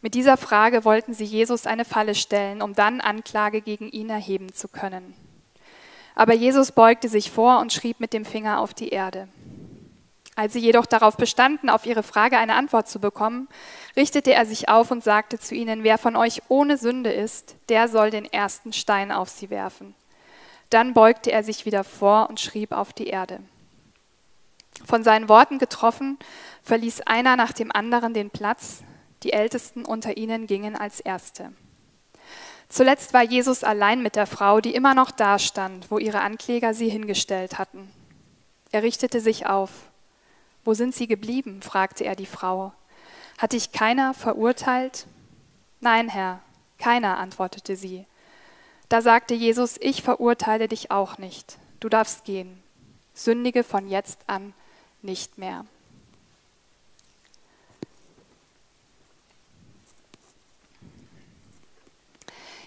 Mit 0.00 0.14
dieser 0.14 0.38
Frage 0.38 0.86
wollten 0.86 1.12
sie 1.12 1.26
Jesus 1.26 1.66
eine 1.66 1.84
Falle 1.84 2.14
stellen, 2.14 2.62
um 2.62 2.74
dann 2.74 3.02
Anklage 3.02 3.60
gegen 3.60 3.90
ihn 3.90 4.08
erheben 4.08 4.54
zu 4.54 4.68
können. 4.68 5.12
Aber 6.14 6.32
Jesus 6.32 6.72
beugte 6.72 7.10
sich 7.10 7.30
vor 7.30 7.58
und 7.60 7.74
schrieb 7.74 8.00
mit 8.00 8.14
dem 8.14 8.24
Finger 8.24 8.60
auf 8.60 8.72
die 8.72 8.88
Erde. 8.88 9.28
Als 10.34 10.54
sie 10.54 10.60
jedoch 10.60 10.86
darauf 10.86 11.18
bestanden, 11.18 11.68
auf 11.68 11.84
ihre 11.84 12.02
Frage 12.02 12.38
eine 12.38 12.54
Antwort 12.54 12.88
zu 12.88 13.00
bekommen, 13.00 13.48
richtete 13.96 14.32
er 14.32 14.46
sich 14.46 14.70
auf 14.70 14.90
und 14.90 15.04
sagte 15.04 15.38
zu 15.38 15.54
ihnen, 15.54 15.84
wer 15.84 15.98
von 15.98 16.16
euch 16.16 16.40
ohne 16.48 16.78
Sünde 16.78 17.12
ist, 17.12 17.54
der 17.68 17.86
soll 17.88 18.10
den 18.10 18.24
ersten 18.24 18.72
Stein 18.72 19.12
auf 19.12 19.28
sie 19.28 19.50
werfen. 19.50 19.94
Dann 20.72 20.94
beugte 20.94 21.30
er 21.30 21.44
sich 21.44 21.66
wieder 21.66 21.84
vor 21.84 22.30
und 22.30 22.40
schrieb 22.40 22.72
auf 22.72 22.94
die 22.94 23.08
Erde. 23.08 23.40
Von 24.86 25.04
seinen 25.04 25.28
Worten 25.28 25.58
getroffen, 25.58 26.18
verließ 26.62 27.02
einer 27.02 27.36
nach 27.36 27.52
dem 27.52 27.70
anderen 27.70 28.14
den 28.14 28.30
Platz, 28.30 28.82
die 29.22 29.34
Ältesten 29.34 29.84
unter 29.84 30.16
ihnen 30.16 30.46
gingen 30.46 30.74
als 30.74 31.00
Erste. 31.00 31.52
Zuletzt 32.70 33.12
war 33.12 33.22
Jesus 33.22 33.64
allein 33.64 34.02
mit 34.02 34.16
der 34.16 34.26
Frau, 34.26 34.62
die 34.62 34.74
immer 34.74 34.94
noch 34.94 35.10
dastand, 35.10 35.90
wo 35.90 35.98
ihre 35.98 36.22
Ankläger 36.22 36.72
sie 36.72 36.88
hingestellt 36.88 37.58
hatten. 37.58 37.90
Er 38.70 38.82
richtete 38.82 39.20
sich 39.20 39.44
auf. 39.44 39.70
Wo 40.64 40.72
sind 40.72 40.94
sie 40.94 41.06
geblieben? 41.06 41.60
fragte 41.60 42.04
er 42.04 42.16
die 42.16 42.24
Frau. 42.24 42.72
Hat 43.36 43.52
dich 43.52 43.72
keiner 43.72 44.14
verurteilt? 44.14 45.06
Nein, 45.80 46.08
Herr, 46.08 46.40
keiner, 46.78 47.18
antwortete 47.18 47.76
sie. 47.76 48.06
Da 48.92 49.00
sagte 49.00 49.32
Jesus, 49.32 49.78
ich 49.80 50.02
verurteile 50.02 50.68
dich 50.68 50.90
auch 50.90 51.16
nicht. 51.16 51.56
Du 51.80 51.88
darfst 51.88 52.24
gehen. 52.24 52.62
Sündige 53.14 53.64
von 53.64 53.88
jetzt 53.88 54.18
an 54.26 54.52
nicht 55.00 55.38
mehr. 55.38 55.64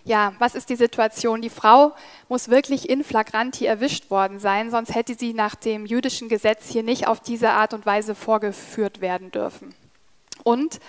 Ja, 0.04 0.34
was 0.40 0.56
ist 0.56 0.72
die 0.72 0.76
Situation? 0.76 1.44
Die 1.44 1.52
Frau 1.52 1.94
muss 2.28 2.50
wirklich 2.50 2.90
in 2.90 3.04
flagranti 3.04 3.68
erwischt 3.68 4.10
worden 4.10 4.40
sein, 4.40 4.72
sonst 4.72 4.96
hätte 4.96 5.14
sie 5.14 5.36
nach 5.36 5.54
dem 5.54 5.86
jüdischen 5.86 6.28
Gesetz 6.28 6.72
hier 6.72 6.82
nicht 6.82 7.06
auf 7.06 7.20
diese 7.20 7.52
Art 7.52 7.76
und 7.76 7.86
Weise 7.86 8.16
vorgeführt 8.16 9.00
werden 9.00 9.30
dürfen. 9.30 9.76
Und 10.44 10.80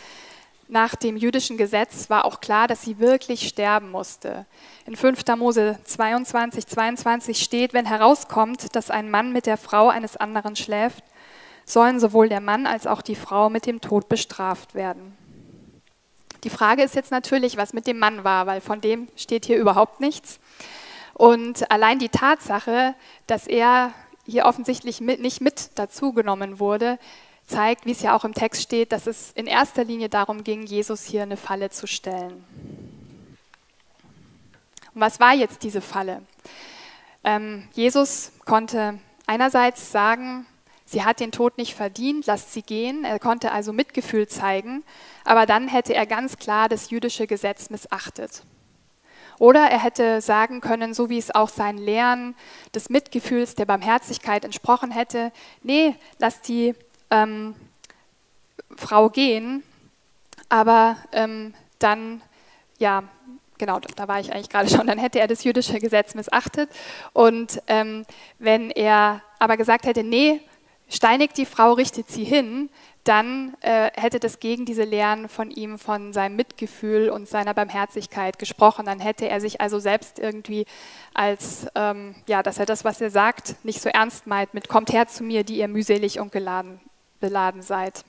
nach 0.68 0.96
dem 0.96 1.16
jüdischen 1.16 1.56
Gesetz 1.56 2.10
war 2.10 2.24
auch 2.24 2.40
klar, 2.40 2.66
dass 2.66 2.82
sie 2.82 2.98
wirklich 2.98 3.46
sterben 3.46 3.90
musste. 3.90 4.46
In 4.84 4.96
5. 4.96 5.24
Mose 5.36 5.78
22, 5.84 6.66
22 6.66 7.42
steht, 7.42 7.72
wenn 7.72 7.86
herauskommt, 7.86 8.74
dass 8.74 8.90
ein 8.90 9.10
Mann 9.10 9.32
mit 9.32 9.46
der 9.46 9.56
Frau 9.56 9.88
eines 9.88 10.16
anderen 10.16 10.56
schläft, 10.56 11.04
sollen 11.64 12.00
sowohl 12.00 12.28
der 12.28 12.40
Mann 12.40 12.66
als 12.66 12.86
auch 12.86 13.02
die 13.02 13.14
Frau 13.14 13.48
mit 13.48 13.66
dem 13.66 13.80
Tod 13.80 14.08
bestraft 14.08 14.74
werden. 14.74 15.16
Die 16.44 16.50
Frage 16.50 16.82
ist 16.82 16.94
jetzt 16.94 17.10
natürlich, 17.10 17.56
was 17.56 17.72
mit 17.72 17.86
dem 17.86 17.98
Mann 17.98 18.24
war, 18.24 18.46
weil 18.46 18.60
von 18.60 18.80
dem 18.80 19.08
steht 19.16 19.46
hier 19.46 19.58
überhaupt 19.58 20.00
nichts. 20.00 20.38
Und 21.14 21.70
allein 21.70 21.98
die 21.98 22.08
Tatsache, 22.08 22.94
dass 23.26 23.46
er 23.46 23.92
hier 24.26 24.44
offensichtlich 24.44 25.00
mit, 25.00 25.20
nicht 25.20 25.40
mit 25.40 25.70
dazugenommen 25.76 26.60
wurde, 26.60 26.98
zeigt, 27.46 27.86
wie 27.86 27.92
es 27.92 28.02
ja 28.02 28.16
auch 28.16 28.24
im 28.24 28.34
Text 28.34 28.62
steht, 28.62 28.92
dass 28.92 29.06
es 29.06 29.32
in 29.32 29.46
erster 29.46 29.84
Linie 29.84 30.08
darum 30.08 30.44
ging, 30.44 30.66
Jesus 30.66 31.04
hier 31.04 31.22
eine 31.22 31.36
Falle 31.36 31.70
zu 31.70 31.86
stellen. 31.86 32.44
Und 34.94 35.00
was 35.00 35.20
war 35.20 35.34
jetzt 35.34 35.62
diese 35.62 35.80
Falle? 35.80 36.22
Ähm, 37.22 37.68
Jesus 37.72 38.32
konnte 38.44 38.98
einerseits 39.26 39.92
sagen, 39.92 40.46
sie 40.84 41.04
hat 41.04 41.20
den 41.20 41.32
Tod 41.32 41.58
nicht 41.58 41.74
verdient, 41.74 42.26
lasst 42.26 42.52
sie 42.52 42.62
gehen. 42.62 43.04
Er 43.04 43.18
konnte 43.18 43.52
also 43.52 43.72
Mitgefühl 43.72 44.26
zeigen, 44.26 44.84
aber 45.24 45.46
dann 45.46 45.68
hätte 45.68 45.94
er 45.94 46.06
ganz 46.06 46.38
klar 46.38 46.68
das 46.68 46.90
jüdische 46.90 47.26
Gesetz 47.26 47.70
missachtet. 47.70 48.42
Oder 49.38 49.70
er 49.70 49.82
hätte 49.82 50.20
sagen 50.20 50.60
können, 50.60 50.94
so 50.94 51.10
wie 51.10 51.18
es 51.18 51.34
auch 51.34 51.50
sein 51.50 51.76
Lehren 51.76 52.34
des 52.74 52.88
Mitgefühls, 52.88 53.54
der 53.54 53.66
Barmherzigkeit 53.66 54.44
entsprochen 54.44 54.90
hätte, 54.90 55.30
nee, 55.62 55.94
lass 56.18 56.40
die 56.40 56.74
ähm, 57.10 57.54
Frau 58.76 59.08
gehen, 59.08 59.62
aber 60.48 60.96
ähm, 61.12 61.54
dann, 61.78 62.22
ja, 62.78 63.04
genau, 63.58 63.80
da 63.80 64.08
war 64.08 64.20
ich 64.20 64.32
eigentlich 64.32 64.48
gerade 64.48 64.68
schon, 64.74 64.86
dann 64.86 64.98
hätte 64.98 65.18
er 65.20 65.26
das 65.26 65.44
jüdische 65.44 65.78
Gesetz 65.78 66.14
missachtet. 66.14 66.70
Und 67.12 67.62
ähm, 67.66 68.04
wenn 68.38 68.70
er 68.70 69.22
aber 69.38 69.56
gesagt 69.56 69.86
hätte, 69.86 70.02
nee, 70.02 70.40
steinigt 70.88 71.36
die 71.36 71.46
Frau, 71.46 71.72
richtet 71.72 72.08
sie 72.08 72.24
hin, 72.24 72.70
dann 73.02 73.56
äh, 73.60 73.90
hätte 73.94 74.18
das 74.18 74.40
gegen 74.40 74.64
diese 74.64 74.82
Lehren 74.82 75.28
von 75.28 75.52
ihm, 75.52 75.78
von 75.78 76.12
seinem 76.12 76.34
Mitgefühl 76.34 77.08
und 77.08 77.28
seiner 77.28 77.54
Barmherzigkeit 77.54 78.36
gesprochen. 78.38 78.84
Dann 78.84 78.98
hätte 78.98 79.28
er 79.28 79.40
sich 79.40 79.60
also 79.60 79.78
selbst 79.78 80.18
irgendwie 80.18 80.66
als, 81.14 81.68
ähm, 81.76 82.16
ja, 82.26 82.42
dass 82.42 82.58
er 82.58 82.66
das, 82.66 82.84
was 82.84 83.00
er 83.00 83.10
sagt, 83.10 83.64
nicht 83.64 83.80
so 83.80 83.88
ernst 83.88 84.26
meint 84.26 84.54
mit, 84.54 84.68
kommt 84.68 84.92
her 84.92 85.06
zu 85.06 85.22
mir, 85.22 85.44
die 85.44 85.58
ihr 85.58 85.68
mühselig 85.68 86.18
und 86.18 86.32
geladen 86.32 86.80
beladen 87.20 87.62
seid. 87.62 88.04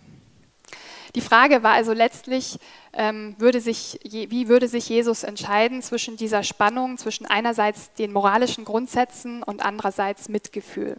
Die 1.16 1.22
Frage 1.22 1.64
war 1.64 1.74
also 1.74 1.94
letztlich, 1.94 2.60
ähm, 2.94 3.36
würde 3.40 3.60
sich, 3.60 4.00
wie 4.04 4.48
würde 4.48 4.68
sich 4.68 4.90
Jesus 4.90 5.24
entscheiden 5.24 5.82
zwischen 5.82 6.18
dieser 6.18 6.44
Spannung, 6.44 6.98
zwischen 6.98 7.26
einerseits 7.26 7.94
den 7.94 8.14
moralischen 8.14 8.66
Grundsätzen 8.66 9.42
und 9.42 9.66
andererseits 9.66 10.30
Mitgefühl. 10.30 10.98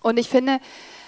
Und 0.00 0.18
ich 0.18 0.28
finde, 0.28 0.60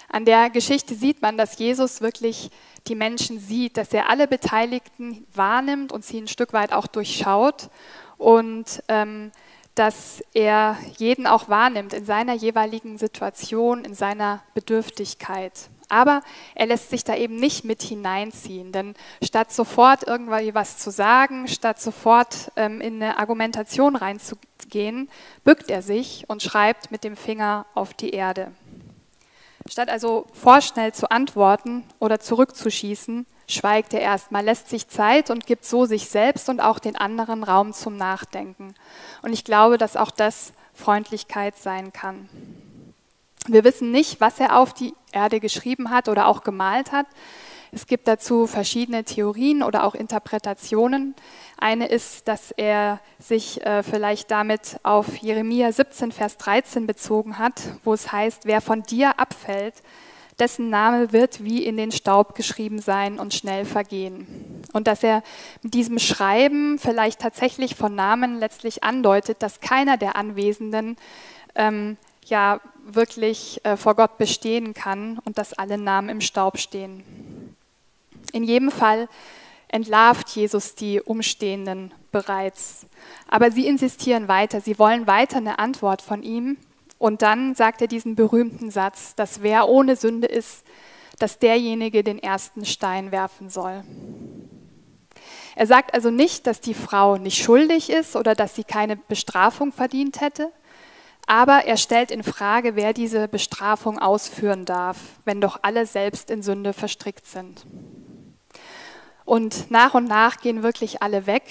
an 0.09 0.25
der 0.25 0.49
Geschichte 0.49 0.95
sieht 0.95 1.21
man, 1.21 1.37
dass 1.37 1.57
Jesus 1.57 2.01
wirklich 2.01 2.49
die 2.87 2.95
Menschen 2.95 3.39
sieht, 3.39 3.77
dass 3.77 3.93
er 3.93 4.09
alle 4.09 4.27
Beteiligten 4.27 5.25
wahrnimmt 5.33 5.91
und 5.91 6.03
sie 6.03 6.19
ein 6.19 6.27
Stück 6.27 6.53
weit 6.53 6.73
auch 6.73 6.87
durchschaut 6.87 7.69
und 8.17 8.83
ähm, 8.87 9.31
dass 9.75 10.23
er 10.33 10.77
jeden 10.97 11.27
auch 11.27 11.49
wahrnimmt 11.49 11.93
in 11.93 12.05
seiner 12.05 12.33
jeweiligen 12.33 12.97
Situation, 12.97 13.85
in 13.85 13.93
seiner 13.93 14.41
Bedürftigkeit. 14.53 15.69
Aber 15.89 16.21
er 16.53 16.67
lässt 16.67 16.91
sich 16.91 17.03
da 17.03 17.15
eben 17.15 17.35
nicht 17.35 17.65
mit 17.65 17.81
hineinziehen, 17.81 18.71
denn 18.71 18.93
statt 19.23 19.51
sofort 19.51 20.03
irgendwie 20.07 20.53
was 20.53 20.77
zu 20.77 20.91
sagen, 20.91 21.47
statt 21.47 21.81
sofort 21.81 22.51
ähm, 22.55 22.79
in 22.79 23.01
eine 23.01 23.17
Argumentation 23.17 23.95
reinzugehen, 23.95 25.09
bückt 25.43 25.71
er 25.71 25.81
sich 25.81 26.25
und 26.27 26.43
schreibt 26.43 26.91
mit 26.91 27.03
dem 27.03 27.15
Finger 27.15 27.65
auf 27.73 27.95
die 27.95 28.11
Erde. 28.11 28.51
Statt 29.67 29.89
also 29.89 30.27
vorschnell 30.33 30.93
zu 30.93 31.09
antworten 31.09 31.83
oder 31.99 32.19
zurückzuschießen, 32.19 33.25
schweigt 33.49 33.93
er 33.93 34.01
erstmal, 34.01 34.45
lässt 34.45 34.69
sich 34.69 34.87
Zeit 34.87 35.29
und 35.29 35.45
gibt 35.45 35.65
so 35.65 35.85
sich 35.85 36.07
selbst 36.07 36.49
und 36.49 36.61
auch 36.61 36.79
den 36.79 36.95
anderen 36.95 37.43
Raum 37.43 37.73
zum 37.73 37.97
Nachdenken. 37.97 38.75
Und 39.21 39.33
ich 39.33 39.43
glaube, 39.43 39.77
dass 39.77 39.97
auch 39.97 40.11
das 40.11 40.53
Freundlichkeit 40.73 41.57
sein 41.57 41.91
kann. 41.91 42.29
Wir 43.47 43.63
wissen 43.63 43.91
nicht, 43.91 44.21
was 44.21 44.39
er 44.39 44.57
auf 44.57 44.73
die 44.73 44.93
Erde 45.11 45.39
geschrieben 45.39 45.89
hat 45.89 46.07
oder 46.07 46.27
auch 46.27 46.43
gemalt 46.43 46.91
hat. 46.91 47.07
Es 47.71 47.87
gibt 47.87 48.07
dazu 48.07 48.47
verschiedene 48.47 49.03
Theorien 49.03 49.63
oder 49.63 49.83
auch 49.83 49.95
Interpretationen. 49.95 51.15
Eine 51.57 51.87
ist, 51.87 52.27
dass 52.27 52.51
er 52.51 52.99
sich 53.19 53.63
äh, 53.65 53.83
vielleicht 53.83 54.31
damit 54.31 54.79
auf 54.83 55.17
Jeremia 55.17 55.71
17, 55.71 56.11
Vers 56.11 56.37
13 56.37 56.87
bezogen 56.87 57.37
hat, 57.37 57.61
wo 57.83 57.93
es 57.93 58.11
heißt, 58.11 58.45
wer 58.45 58.61
von 58.61 58.83
dir 58.83 59.19
abfällt, 59.19 59.75
dessen 60.39 60.69
Name 60.69 61.11
wird 61.11 61.43
wie 61.43 61.63
in 61.63 61.77
den 61.77 61.91
Staub 61.91 62.35
geschrieben 62.35 62.79
sein 62.79 63.19
und 63.19 63.33
schnell 63.33 63.65
vergehen. 63.65 64.27
Und 64.73 64.87
dass 64.87 65.03
er 65.03 65.23
mit 65.61 65.73
diesem 65.73 65.99
Schreiben 65.99 66.79
vielleicht 66.79 67.19
tatsächlich 67.19 67.75
von 67.75 67.95
Namen 67.95 68.39
letztlich 68.39 68.83
andeutet, 68.83 69.41
dass 69.41 69.59
keiner 69.59 69.97
der 69.97 70.15
Anwesenden 70.15 70.95
ähm, 71.55 71.97
ja 72.25 72.61
wirklich 72.85 73.63
äh, 73.63 73.77
vor 73.77 73.95
Gott 73.95 74.17
bestehen 74.17 74.73
kann 74.73 75.19
und 75.25 75.37
dass 75.37 75.53
alle 75.53 75.77
Namen 75.77 76.09
im 76.09 76.21
Staub 76.21 76.57
stehen. 76.57 77.03
In 78.31 78.43
jedem 78.43 78.71
Fall 78.71 79.07
entlarvt 79.67 80.29
Jesus 80.29 80.75
die 80.75 81.01
Umstehenden 81.01 81.93
bereits. 82.11 82.85
Aber 83.27 83.51
sie 83.51 83.67
insistieren 83.67 84.27
weiter, 84.27 84.61
sie 84.61 84.79
wollen 84.79 85.07
weiter 85.07 85.37
eine 85.37 85.59
Antwort 85.59 86.01
von 86.01 86.23
ihm. 86.23 86.57
Und 86.99 87.21
dann 87.23 87.55
sagt 87.55 87.81
er 87.81 87.87
diesen 87.87 88.15
berühmten 88.15 88.69
Satz, 88.69 89.15
dass 89.15 89.41
wer 89.41 89.67
ohne 89.67 89.95
Sünde 89.95 90.27
ist, 90.27 90.65
dass 91.17 91.39
derjenige 91.39 92.03
den 92.03 92.19
ersten 92.19 92.65
Stein 92.65 93.11
werfen 93.11 93.49
soll. 93.49 93.83
Er 95.55 95.65
sagt 95.65 95.93
also 95.93 96.11
nicht, 96.11 96.45
dass 96.45 96.61
die 96.61 96.73
Frau 96.73 97.17
nicht 97.17 97.41
schuldig 97.41 97.89
ist 97.89 98.15
oder 98.15 98.35
dass 98.35 98.55
sie 98.55 98.63
keine 98.63 98.95
Bestrafung 98.95 99.71
verdient 99.71 100.21
hätte, 100.21 100.51
aber 101.25 101.65
er 101.65 101.77
stellt 101.77 102.11
in 102.11 102.23
Frage, 102.23 102.75
wer 102.75 102.93
diese 102.93 103.27
Bestrafung 103.27 103.99
ausführen 103.99 104.65
darf, 104.65 104.97
wenn 105.25 105.41
doch 105.41 105.59
alle 105.61 105.85
selbst 105.85 106.31
in 106.31 106.41
Sünde 106.41 106.73
verstrickt 106.73 107.25
sind. 107.25 107.65
Und 109.25 109.69
nach 109.69 109.93
und 109.93 110.05
nach 110.05 110.37
gehen 110.37 110.63
wirklich 110.63 111.01
alle 111.03 111.27
weg 111.27 111.43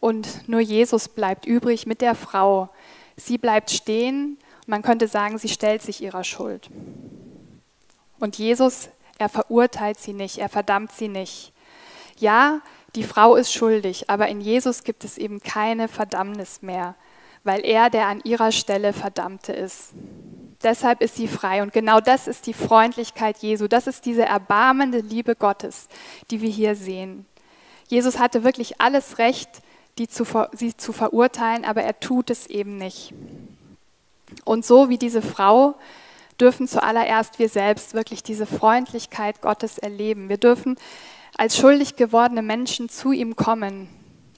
und 0.00 0.48
nur 0.48 0.60
Jesus 0.60 1.08
bleibt 1.08 1.44
übrig 1.44 1.86
mit 1.86 2.00
der 2.00 2.14
Frau. 2.14 2.70
Sie 3.16 3.36
bleibt 3.36 3.70
stehen, 3.70 4.38
man 4.66 4.82
könnte 4.82 5.08
sagen, 5.08 5.38
sie 5.38 5.48
stellt 5.48 5.82
sich 5.82 6.02
ihrer 6.02 6.24
Schuld. 6.24 6.68
Und 8.18 8.38
Jesus, 8.38 8.88
er 9.18 9.28
verurteilt 9.28 9.98
sie 9.98 10.12
nicht, 10.12 10.38
er 10.38 10.48
verdammt 10.48 10.92
sie 10.92 11.08
nicht. 11.08 11.52
Ja, 12.18 12.60
die 12.94 13.04
Frau 13.04 13.36
ist 13.36 13.52
schuldig, 13.52 14.08
aber 14.08 14.28
in 14.28 14.40
Jesus 14.40 14.84
gibt 14.84 15.04
es 15.04 15.18
eben 15.18 15.40
keine 15.40 15.86
Verdammnis 15.88 16.62
mehr, 16.62 16.94
weil 17.44 17.64
er 17.64 17.90
der 17.90 18.06
an 18.06 18.20
ihrer 18.24 18.52
Stelle 18.52 18.92
Verdammte 18.92 19.52
ist. 19.52 19.92
Deshalb 20.62 21.02
ist 21.02 21.16
sie 21.16 21.28
frei. 21.28 21.62
Und 21.62 21.72
genau 21.72 22.00
das 22.00 22.26
ist 22.26 22.46
die 22.46 22.54
Freundlichkeit 22.54 23.38
Jesu. 23.38 23.68
Das 23.68 23.86
ist 23.86 24.06
diese 24.06 24.24
erbarmende 24.24 25.00
Liebe 25.00 25.36
Gottes, 25.36 25.88
die 26.30 26.40
wir 26.40 26.50
hier 26.50 26.74
sehen. 26.74 27.26
Jesus 27.88 28.18
hatte 28.18 28.42
wirklich 28.42 28.80
alles 28.80 29.18
Recht, 29.18 29.48
die 29.98 30.08
zu, 30.08 30.24
sie 30.52 30.76
zu 30.76 30.92
verurteilen, 30.92 31.64
aber 31.64 31.82
er 31.82 32.00
tut 32.00 32.30
es 32.30 32.46
eben 32.46 32.78
nicht. 32.78 33.14
Und 34.44 34.64
so 34.64 34.88
wie 34.88 34.98
diese 34.98 35.22
Frau 35.22 35.74
dürfen 36.40 36.68
zuallererst 36.68 37.38
wir 37.38 37.48
selbst 37.48 37.94
wirklich 37.94 38.22
diese 38.22 38.46
Freundlichkeit 38.46 39.40
Gottes 39.40 39.78
erleben. 39.78 40.28
Wir 40.28 40.36
dürfen 40.36 40.76
als 41.36 41.56
schuldig 41.56 41.96
gewordene 41.96 42.42
Menschen 42.42 42.88
zu 42.88 43.12
ihm 43.12 43.36
kommen, 43.36 43.88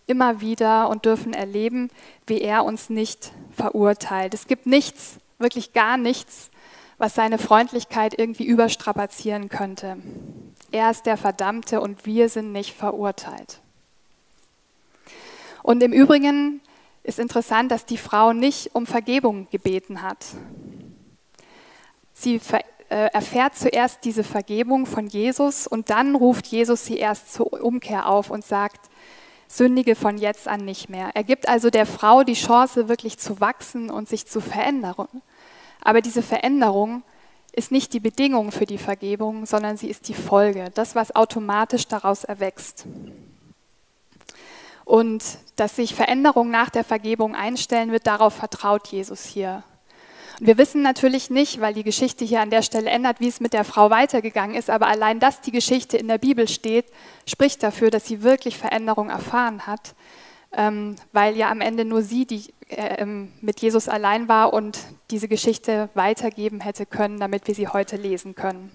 immer 0.07 0.41
wieder 0.41 0.89
und 0.89 1.05
dürfen 1.05 1.33
erleben, 1.33 1.91
wie 2.27 2.41
er 2.41 2.65
uns 2.65 2.91
nicht 2.91 3.33
verurteilt. 3.55 4.35
Es 4.35 4.47
gibt 4.47 4.67
nichts, 4.67 5.17
wirklich 5.39 5.73
gar 5.73 5.97
nichts, 5.97 6.51
was 6.99 7.15
seine 7.15 7.39
Freundlichkeit 7.39 8.19
irgendwie 8.19 8.45
überstrapazieren 8.45 9.49
könnte. 9.49 9.97
Er 10.73 10.91
ist 10.91 11.07
der 11.07 11.17
Verdammte 11.17 11.81
und 11.81 12.05
wir 12.07 12.29
sind 12.29 12.53
nicht 12.53 12.75
verurteilt. 12.75 13.61
Und 15.63 15.83
im 15.83 15.93
Übrigen 15.93 16.61
ist 17.09 17.19
interessant, 17.19 17.73
dass 17.73 17.87
die 17.87 17.97
Frau 17.97 18.33
nicht 18.33 18.75
um 18.75 18.87
Vergebung 18.87 19.49
gebeten 19.51 20.03
hat. 20.03 20.27
Sie 22.13 22.39
äh, 22.91 23.11
erfährt 23.13 23.57
zuerst 23.57 24.05
diese 24.05 24.23
Vergebung 24.23 24.85
von 24.85 25.07
Jesus 25.07 25.67
und 25.67 25.89
dann 25.89 26.15
ruft 26.15 26.47
Jesus 26.47 26.85
sie 26.85 26.99
erst 26.99 27.33
zur 27.33 27.65
Umkehr 27.65 28.09
auf 28.09 28.31
und 28.31 28.45
sagt, 28.45 28.91
sündige 29.47 29.95
von 29.95 30.19
jetzt 30.19 30.47
an 30.47 30.65
nicht 30.67 30.91
mehr. 30.91 31.11
Er 31.15 31.25
gibt 31.25 31.49
also 31.49 31.71
der 31.71 31.87
Frau 31.87 32.25
die 32.25 32.35
Chance, 32.35 32.89
wirklich 32.89 33.19
zu 33.19 33.41
wachsen 33.41 33.89
und 33.89 34.07
sich 34.07 34.27
zu 34.27 34.41
verändern. 34.41 35.09
Aber 35.81 36.03
diese 36.03 36.23
Veränderung 36.23 37.03
ist 37.53 37.73
nicht 37.73 37.95
die 37.95 38.01
Bedingung 38.01 38.53
für 38.53 38.67
die 38.67 38.79
Vergebung, 38.79 39.47
sondern 39.47 39.79
sie 39.79 39.89
ist 39.89 40.09
die 40.09 40.15
Folge, 40.15 40.71
das, 40.75 40.95
was 40.95 41.17
automatisch 41.17 41.89
daraus 41.89 42.25
erwächst. 42.25 42.85
Und 44.89 45.23
dass 45.57 45.77
sich 45.77 45.95
Veränderungen 45.95 46.51
nach 46.51 46.71
der 46.71 46.83
Vergebung 46.83 47.35
einstellen 47.35 47.93
wird, 47.93 48.07
darauf 48.07 48.33
vertraut 48.33 48.89
Jesus 48.89 49.27
hier. 49.27 49.63
Und 50.41 50.47
wir 50.47 50.57
wissen 50.57 50.81
natürlich 50.81 51.29
nicht, 51.29 51.61
weil 51.61 51.75
die 51.75 51.83
Geschichte 51.83 52.25
hier 52.25 52.41
an 52.41 52.49
der 52.49 52.63
Stelle 52.63 52.89
ändert, 52.89 53.21
wie 53.21 53.29
es 53.29 53.39
mit 53.39 53.53
der 53.53 53.65
Frau 53.65 53.91
weitergegangen 53.91 54.57
ist, 54.57 54.71
aber 54.71 54.87
allein, 54.87 55.21
dass 55.21 55.43
die 55.43 55.51
Geschichte 55.51 55.99
in 55.99 56.09
der 56.09 56.17
Bibel 56.17 56.49
steht, 56.49 56.87
spricht 57.27 57.63
dafür, 57.63 57.91
dass 57.91 58.07
sie 58.07 58.23
wirklich 58.23 58.57
Veränderung 58.57 59.11
erfahren 59.11 59.67
hat, 59.67 59.95
ähm, 60.53 60.97
weil 61.13 61.37
ja 61.37 61.51
am 61.51 61.61
Ende 61.61 61.85
nur 61.85 62.01
sie, 62.01 62.25
die 62.25 62.45
äh, 62.71 63.03
ähm, 63.03 63.31
mit 63.43 63.61
Jesus 63.61 63.91
allein 63.91 64.27
war 64.27 64.55
und 64.55 64.79
diese 65.11 65.29
Geschichte 65.29 65.91
weitergeben 65.93 66.63
hätte 66.63 66.87
können, 66.87 67.21
damit 67.21 67.47
wir 67.47 67.55
sie 67.55 67.69
heute 67.69 67.97
lesen 67.97 68.35
können. 68.35 68.71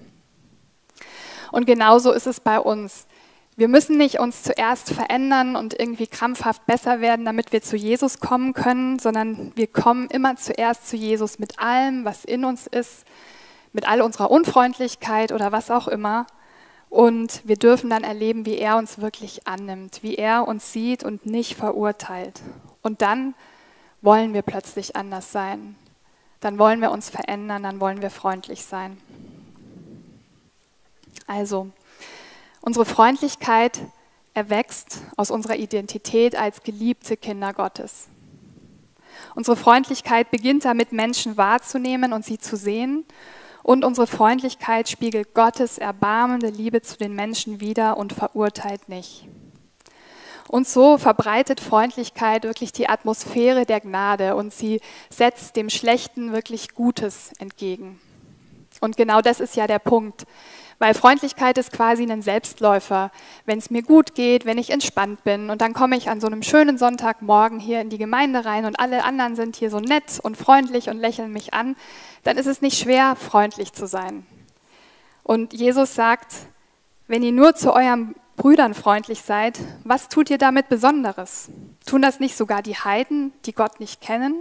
Und 1.52 1.66
genauso 1.66 2.12
ist 2.12 2.28
es 2.28 2.40
bei 2.40 2.60
uns. 2.60 3.08
Wir 3.56 3.68
müssen 3.68 3.98
nicht 3.98 4.20
uns 4.20 4.42
zuerst 4.42 4.92
verändern 4.92 5.56
und 5.56 5.80
irgendwie 5.80 6.08
krampfhaft 6.08 6.66
besser 6.66 7.02
werden, 7.02 7.24
damit 7.24 7.52
wir 7.52 7.62
zu 7.62 7.78
Jesus 7.78 8.20
kommen 8.20 8.54
können, 8.54 8.98
sondern 8.98 9.52
wir 9.56 9.68
kommen 9.68 10.08
immer 10.08 10.36
zuerst 10.38 10.88
zu 10.88 10.96
Jesus 10.96 11.38
mit 11.38 11.60
allem, 11.60 12.04
was 12.04 12.26
in 12.26 12.46
uns 12.46 12.66
ist, 12.66 13.06
mit 13.72 13.88
all 13.88 14.02
unserer 14.02 14.32
Unfreundlichkeit 14.32 15.32
oder 15.32 15.52
was 15.52 15.70
auch 15.70 15.88
immer. 15.88 16.26
Und 16.90 17.42
wir 17.44 17.56
dürfen 17.56 17.92
dann 17.92 18.04
erleben, 18.04 18.48
wie 18.48 18.58
er 18.58 18.78
uns 18.78 19.00
wirklich 19.00 19.48
annimmt, 19.48 20.02
wie 20.02 20.16
er 20.16 20.48
uns 20.48 20.74
sieht 20.74 21.04
und 21.04 21.28
nicht 21.28 21.56
verurteilt. 21.56 22.42
Und 22.82 23.04
dann 23.04 23.36
wollen 24.02 24.34
wir 24.34 24.42
plötzlich 24.42 24.96
anders 24.96 25.32
sein. 25.32 25.76
Dann 26.40 26.58
wollen 26.58 26.82
wir 26.82 26.92
uns 26.92 27.10
verändern, 27.10 27.64
dann 27.64 27.80
wollen 27.80 28.02
wir 28.02 28.10
freundlich 28.10 28.66
sein. 28.66 28.98
Also, 31.28 31.72
unsere 32.64 32.86
Freundlichkeit 32.86 33.80
erwächst 34.34 35.02
aus 35.16 35.30
unserer 35.30 35.58
Identität 35.58 36.36
als 36.36 36.64
geliebte 36.64 37.18
Kinder 37.18 37.54
Gottes. 37.54 38.08
Unsere 39.36 39.56
Freundlichkeit 39.56 40.32
beginnt 40.32 40.66
damit, 40.66 40.92
Menschen 40.92 41.38
wahrzunehmen 41.38 42.14
und 42.14 42.26
sie 42.26 42.40
zu 42.40 42.56
sehen. 42.58 43.06
Und 43.62 43.86
unsere 43.86 44.08
Freundlichkeit 44.08 44.90
spiegelt 44.90 45.34
Gottes 45.34 45.78
erbarmende 45.78 46.50
Liebe 46.50 46.82
zu 46.82 46.98
den 46.98 47.14
Menschen 47.14 47.62
wider 47.62 47.98
und 47.98 48.14
verurteilt 48.14 48.90
nicht. 48.90 49.28
Und 50.50 50.68
so 50.68 50.98
verbreitet 50.98 51.62
Freundlichkeit 51.62 52.44
wirklich 52.44 52.74
die 52.74 52.90
Atmosphäre 52.90 53.66
der 53.66 53.80
Gnade 53.80 54.36
und 54.36 54.54
sie 54.54 54.82
setzt 55.10 55.56
dem 55.56 55.70
Schlechten 55.70 56.34
wirklich 56.34 56.74
Gutes 56.74 57.32
entgegen. 57.40 58.00
Und 58.82 58.98
genau 58.98 59.22
das 59.22 59.40
ist 59.40 59.56
ja 59.56 59.68
der 59.68 59.80
Punkt. 59.80 60.26
Weil 60.80 60.94
Freundlichkeit 60.94 61.58
ist 61.58 61.72
quasi 61.72 62.04
ein 62.04 62.22
Selbstläufer. 62.22 63.12
Wenn 63.46 63.60
es 63.60 63.70
mir 63.70 63.84
gut 63.84 64.16
geht, 64.16 64.46
wenn 64.46 64.58
ich 64.58 64.70
entspannt 64.70 65.24
bin 65.24 65.50
und 65.50 65.62
dann 65.62 65.74
komme 65.74 65.98
ich 65.98 66.10
an 66.10 66.20
so 66.20 66.28
einem 66.28 66.44
schönen 66.44 66.78
Sonntagmorgen 66.78 67.60
hier 67.60 67.82
in 67.82 67.90
die 67.90 67.98
Gemeinde 67.98 68.46
rein 68.46 68.66
und 68.66 68.80
alle 68.80 69.04
anderen 69.04 69.36
sind 69.36 69.56
hier 69.56 69.70
so 69.70 69.80
nett 69.80 70.20
und 70.22 70.38
freundlich 70.38 70.90
und 70.90 70.98
lächeln 70.98 71.32
mich 71.32 71.54
an, 71.54 71.76
dann 72.24 72.38
ist 72.38 72.48
es 72.48 72.62
nicht 72.62 72.78
schwer, 72.78 73.16
freundlich 73.16 73.74
zu 73.74 73.88
sein. 73.88 74.26
Und 75.24 75.54
Jesus 75.54 75.96
sagt, 75.96 76.34
wenn 77.08 77.24
ihr 77.24 77.32
nur 77.32 77.56
zu 77.56 77.74
eurem 77.74 78.16
Brüdern 78.36 78.74
freundlich 78.74 79.22
seid, 79.22 79.60
was 79.84 80.10
tut 80.10 80.30
ihr 80.30 80.38
damit 80.38 80.70
Besonderes? 80.70 81.50
Tun 81.86 82.02
das 82.02 82.20
nicht 82.20 82.36
sogar 82.36 82.62
die 82.62 82.76
Heiden, 82.76 83.32
die 83.46 83.54
Gott 83.54 83.80
nicht 83.80 84.02
kennen? 84.02 84.36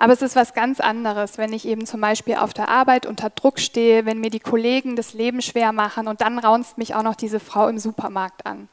Aber 0.00 0.14
es 0.14 0.22
ist 0.22 0.34
was 0.34 0.54
ganz 0.54 0.80
anderes, 0.80 1.36
wenn 1.36 1.52
ich 1.52 1.68
eben 1.68 1.84
zum 1.84 2.00
Beispiel 2.00 2.36
auf 2.36 2.54
der 2.54 2.70
Arbeit 2.70 3.04
unter 3.04 3.28
Druck 3.28 3.60
stehe, 3.60 4.06
wenn 4.06 4.18
mir 4.18 4.30
die 4.30 4.40
Kollegen 4.40 4.96
das 4.96 5.12
Leben 5.12 5.42
schwer 5.42 5.72
machen 5.72 6.08
und 6.08 6.22
dann 6.22 6.38
raunzt 6.38 6.78
mich 6.78 6.94
auch 6.94 7.02
noch 7.02 7.14
diese 7.14 7.38
Frau 7.38 7.68
im 7.68 7.78
Supermarkt 7.78 8.46
an. 8.46 8.70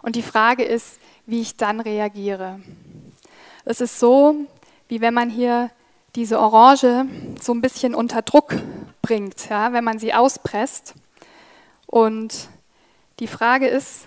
Und 0.00 0.16
die 0.16 0.22
Frage 0.22 0.64
ist, 0.64 0.98
wie 1.26 1.42
ich 1.42 1.58
dann 1.58 1.78
reagiere. 1.78 2.58
Es 3.66 3.82
ist 3.82 4.00
so, 4.00 4.34
wie 4.88 5.02
wenn 5.02 5.12
man 5.12 5.28
hier 5.28 5.70
diese 6.16 6.40
Orange 6.40 7.04
so 7.38 7.52
ein 7.52 7.60
bisschen 7.60 7.94
unter 7.94 8.22
Druck 8.22 8.54
bringt, 9.02 9.50
ja, 9.50 9.74
wenn 9.74 9.84
man 9.84 9.98
sie 9.98 10.14
auspresst. 10.14 10.94
Und 11.84 12.48
die 13.18 13.26
Frage 13.26 13.66
ist, 13.68 14.06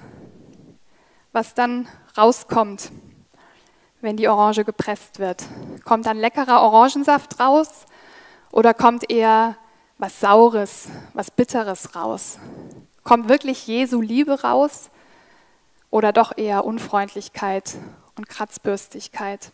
was 1.31 1.53
dann 1.53 1.87
rauskommt, 2.17 2.89
wenn 4.05 4.15
die 4.15 4.29
Orange 4.29 4.63
gepresst 4.63 5.19
wird. 5.19 5.43
Kommt 5.83 6.05
dann 6.05 6.17
leckerer 6.17 6.61
Orangensaft 6.61 7.39
raus 7.39 7.85
oder 8.51 8.73
kommt 8.73 9.11
eher 9.11 9.57
was 9.97 10.19
Saures, 10.21 10.87
was 11.13 11.31
Bitteres 11.31 11.95
raus? 11.95 12.37
Kommt 13.03 13.27
wirklich 13.27 13.67
Jesu 13.67 14.01
Liebe 14.01 14.41
raus 14.41 14.89
oder 15.89 16.13
doch 16.13 16.37
eher 16.37 16.63
Unfreundlichkeit 16.63 17.75
und 18.15 18.29
Kratzbürstigkeit? 18.29 19.51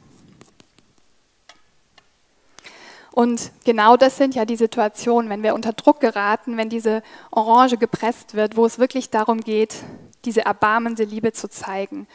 Und 3.13 3.51
genau 3.65 3.97
das 3.97 4.17
sind 4.17 4.35
ja 4.35 4.45
die 4.45 4.55
Situationen, 4.55 5.29
wenn 5.29 5.43
wir 5.43 5.53
unter 5.53 5.73
Druck 5.73 5.99
geraten, 5.99 6.57
wenn 6.57 6.69
diese 6.69 7.03
Orange 7.31 7.77
gepresst 7.77 8.35
wird, 8.35 8.55
wo 8.55 8.65
es 8.65 8.79
wirklich 8.79 9.09
darum 9.09 9.41
geht, 9.41 9.75
diese 10.23 10.45
erbarmende 10.45 11.03
Liebe 11.03 11.33
zu 11.33 11.49
zeigen, 11.49 12.07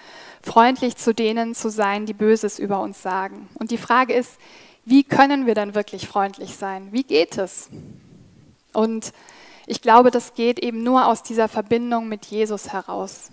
freundlich 0.47 0.97
zu 0.97 1.13
denen 1.13 1.55
zu 1.55 1.71
sein, 1.71 2.07
die 2.07 2.15
Böses 2.15 2.59
über 2.59 2.81
uns 2.81 3.03
sagen. 3.03 3.49
Und 3.59 3.73
die 3.73 3.79
Frage 3.79 4.15
ist, 4.15 4.39
wie 4.85 5.03
können 5.03 5.47
wir 5.47 5.57
dann 5.57 5.75
wirklich 5.75 6.07
freundlich 6.07 6.57
sein? 6.57 6.89
Wie 6.93 7.03
geht 7.03 7.37
es? 7.37 7.69
Und 8.73 9.13
ich 9.67 9.83
glaube, 9.83 10.13
das 10.13 10.35
geht 10.35 10.61
eben 10.61 10.85
nur 10.85 11.07
aus 11.07 11.25
dieser 11.25 11.49
Verbindung 11.49 12.09
mit 12.09 12.27
Jesus 12.27 12.73
heraus. 12.73 13.33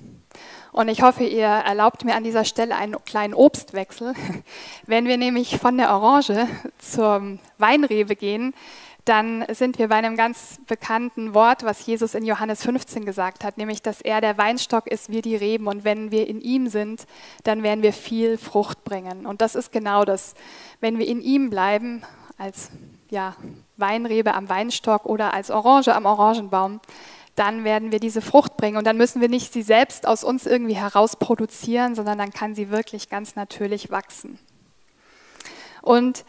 Und 0.71 0.87
ich 0.87 1.03
hoffe, 1.03 1.23
ihr 1.23 1.45
erlaubt 1.45 2.03
mir 2.03 2.15
an 2.15 2.23
dieser 2.23 2.45
Stelle 2.45 2.75
einen 2.75 2.95
kleinen 3.05 3.35
Obstwechsel. 3.35 4.15
Wenn 4.87 5.05
wir 5.05 5.17
nämlich 5.17 5.59
von 5.59 5.77
der 5.77 5.91
Orange 5.91 6.47
zur 6.79 7.37
Weinrebe 7.59 8.15
gehen, 8.15 8.55
dann 9.05 9.45
sind 9.51 9.79
wir 9.79 9.89
bei 9.89 9.95
einem 9.95 10.15
ganz 10.15 10.59
bekannten 10.65 11.33
Wort, 11.33 11.63
was 11.63 11.85
Jesus 11.85 12.15
in 12.15 12.25
Johannes 12.25 12.63
15 12.63 13.03
gesagt 13.05 13.43
hat, 13.43 13.57
nämlich, 13.57 13.81
dass 13.81 13.99
er 13.99 14.21
der 14.21 14.37
Weinstock 14.37 14.87
ist, 14.87 15.09
wir 15.09 15.21
die 15.21 15.35
Reben. 15.35 15.67
Und 15.67 15.83
wenn 15.83 16.11
wir 16.11 16.27
in 16.27 16.39
ihm 16.39 16.67
sind, 16.67 17.05
dann 17.43 17.63
werden 17.63 17.83
wir 17.83 17.91
viel 17.91 18.37
Frucht 18.37 18.85
bringen. 18.85 19.25
Und 19.25 19.41
das 19.41 19.55
ist 19.55 19.73
genau 19.73 20.05
das. 20.05 20.35
Wenn 20.79 20.99
wir 20.99 21.07
in 21.07 21.21
ihm 21.21 21.49
bleiben, 21.49 22.03
als 22.37 22.71
ja, 23.09 23.35
Weinrebe 23.75 24.33
am 24.33 24.47
Weinstock 24.47 25.05
oder 25.05 25.33
als 25.33 25.51
Orange 25.51 25.93
am 25.93 26.05
Orangenbaum, 26.05 26.79
dann 27.35 27.63
werden 27.65 27.91
wir 27.91 27.99
diese 27.99 28.21
Frucht 28.21 28.55
bringen. 28.55 28.77
Und 28.77 28.87
dann 28.87 28.97
müssen 28.97 29.19
wir 29.19 29.27
nicht 29.27 29.51
sie 29.51 29.63
selbst 29.63 30.07
aus 30.07 30.23
uns 30.23 30.45
irgendwie 30.45 30.75
heraus 30.75 31.17
produzieren, 31.17 31.93
sondern 31.95 32.17
dann 32.17 32.31
kann 32.31 32.55
sie 32.55 32.69
wirklich 32.69 33.09
ganz 33.09 33.35
natürlich 33.35 33.91
wachsen. 33.91 34.39
Und 35.81 36.23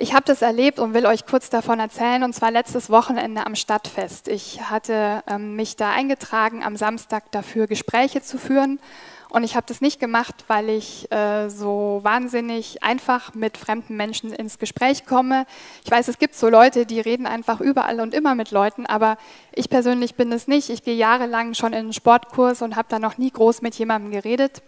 ich 0.00 0.14
habe 0.14 0.24
das 0.24 0.40
erlebt 0.40 0.78
und 0.78 0.94
will 0.94 1.04
euch 1.04 1.26
kurz 1.26 1.50
davon 1.50 1.78
erzählen, 1.78 2.22
und 2.22 2.32
zwar 2.32 2.50
letztes 2.50 2.88
Wochenende 2.88 3.44
am 3.44 3.54
Stadtfest. 3.54 4.28
Ich 4.28 4.62
hatte 4.62 5.22
ähm, 5.26 5.56
mich 5.56 5.76
da 5.76 5.90
eingetragen, 5.90 6.64
am 6.64 6.74
Samstag 6.74 7.30
dafür 7.32 7.66
Gespräche 7.66 8.22
zu 8.22 8.38
führen. 8.38 8.80
Und 9.28 9.44
ich 9.44 9.56
habe 9.56 9.66
das 9.68 9.82
nicht 9.82 10.00
gemacht, 10.00 10.46
weil 10.48 10.70
ich 10.70 11.12
äh, 11.12 11.50
so 11.50 12.00
wahnsinnig 12.02 12.82
einfach 12.82 13.34
mit 13.34 13.58
fremden 13.58 13.94
Menschen 13.94 14.32
ins 14.32 14.58
Gespräch 14.58 15.04
komme. 15.04 15.44
Ich 15.84 15.90
weiß, 15.90 16.08
es 16.08 16.18
gibt 16.18 16.34
so 16.34 16.48
Leute, 16.48 16.86
die 16.86 17.00
reden 17.00 17.26
einfach 17.26 17.60
überall 17.60 18.00
und 18.00 18.14
immer 18.14 18.34
mit 18.34 18.52
Leuten, 18.52 18.86
aber 18.86 19.18
ich 19.52 19.68
persönlich 19.68 20.14
bin 20.14 20.32
es 20.32 20.48
nicht. 20.48 20.70
Ich 20.70 20.82
gehe 20.82 20.96
jahrelang 20.96 21.52
schon 21.52 21.74
in 21.74 21.78
einen 21.78 21.92
Sportkurs 21.92 22.62
und 22.62 22.74
habe 22.74 22.88
da 22.88 22.98
noch 22.98 23.18
nie 23.18 23.30
groß 23.30 23.60
mit 23.60 23.74
jemandem 23.74 24.12
geredet. 24.12 24.62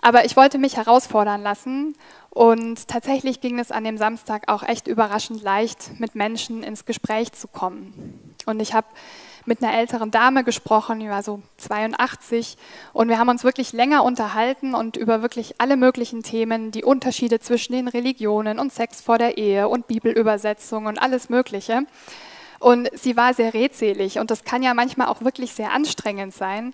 Aber 0.00 0.24
ich 0.24 0.36
wollte 0.36 0.58
mich 0.58 0.76
herausfordern 0.76 1.42
lassen 1.42 1.94
und 2.34 2.88
tatsächlich 2.88 3.42
ging 3.42 3.58
es 3.58 3.70
an 3.70 3.84
dem 3.84 3.98
Samstag 3.98 4.50
auch 4.50 4.62
echt 4.62 4.88
überraschend 4.88 5.42
leicht, 5.42 6.00
mit 6.00 6.14
Menschen 6.14 6.62
ins 6.62 6.86
Gespräch 6.86 7.32
zu 7.32 7.46
kommen. 7.46 8.34
Und 8.46 8.60
ich 8.60 8.72
habe 8.72 8.86
mit 9.44 9.62
einer 9.62 9.76
älteren 9.76 10.10
Dame 10.10 10.42
gesprochen, 10.42 11.00
die 11.00 11.10
war 11.10 11.22
so 11.22 11.42
82 11.58 12.56
und 12.94 13.10
wir 13.10 13.18
haben 13.18 13.28
uns 13.28 13.44
wirklich 13.44 13.74
länger 13.74 14.02
unterhalten 14.02 14.74
und 14.74 14.96
über 14.96 15.20
wirklich 15.20 15.60
alle 15.60 15.76
möglichen 15.76 16.22
Themen, 16.22 16.70
die 16.70 16.84
Unterschiede 16.84 17.38
zwischen 17.38 17.74
den 17.74 17.88
Religionen 17.88 18.58
und 18.58 18.72
Sex 18.72 19.02
vor 19.02 19.18
der 19.18 19.36
Ehe 19.36 19.68
und 19.68 19.86
Bibelübersetzung 19.86 20.86
und 20.86 21.02
alles 21.02 21.28
Mögliche. 21.28 21.82
Und 22.60 22.88
sie 22.94 23.14
war 23.14 23.34
sehr 23.34 23.52
redselig 23.52 24.18
und 24.18 24.30
das 24.30 24.44
kann 24.44 24.62
ja 24.62 24.72
manchmal 24.72 25.08
auch 25.08 25.20
wirklich 25.20 25.52
sehr 25.52 25.72
anstrengend 25.72 26.32
sein. 26.32 26.72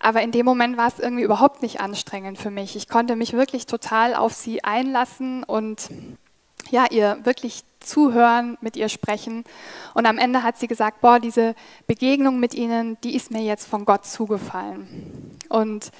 Aber 0.00 0.22
in 0.22 0.32
dem 0.32 0.46
Moment 0.46 0.76
war 0.78 0.88
es 0.88 0.98
irgendwie 0.98 1.22
überhaupt 1.22 1.62
nicht 1.62 1.80
anstrengend 1.80 2.38
für 2.38 2.50
mich. 2.50 2.74
Ich 2.74 2.88
konnte 2.88 3.16
mich 3.16 3.34
wirklich 3.34 3.66
total 3.66 4.14
auf 4.14 4.32
sie 4.32 4.64
einlassen 4.64 5.44
und 5.44 5.90
ja, 6.70 6.86
ihr 6.90 7.18
wirklich 7.24 7.62
zuhören, 7.80 8.56
mit 8.60 8.76
ihr 8.76 8.88
sprechen. 8.88 9.44
Und 9.94 10.06
am 10.06 10.18
Ende 10.18 10.42
hat 10.42 10.58
sie 10.58 10.66
gesagt, 10.66 11.00
boah, 11.02 11.20
diese 11.20 11.54
Begegnung 11.86 12.40
mit 12.40 12.54
ihnen, 12.54 12.96
die 13.04 13.14
ist 13.14 13.30
mir 13.30 13.42
jetzt 13.42 13.66
von 13.66 13.84
Gott 13.84 14.06
zugefallen. 14.06 15.38
Und 15.48 15.90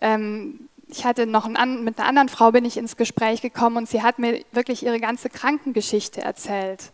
ähm, 0.00 0.68
ich 0.88 1.04
hatte 1.04 1.26
noch 1.26 1.46
einen, 1.46 1.84
mit 1.84 1.98
einer 1.98 2.08
anderen 2.08 2.28
Frau 2.28 2.52
bin 2.52 2.64
ich 2.64 2.76
ins 2.76 2.96
Gespräch 2.96 3.42
gekommen 3.42 3.76
und 3.76 3.88
sie 3.88 4.02
hat 4.02 4.18
mir 4.18 4.42
wirklich 4.52 4.84
ihre 4.84 5.00
ganze 5.00 5.28
Krankengeschichte 5.28 6.22
erzählt. 6.22 6.92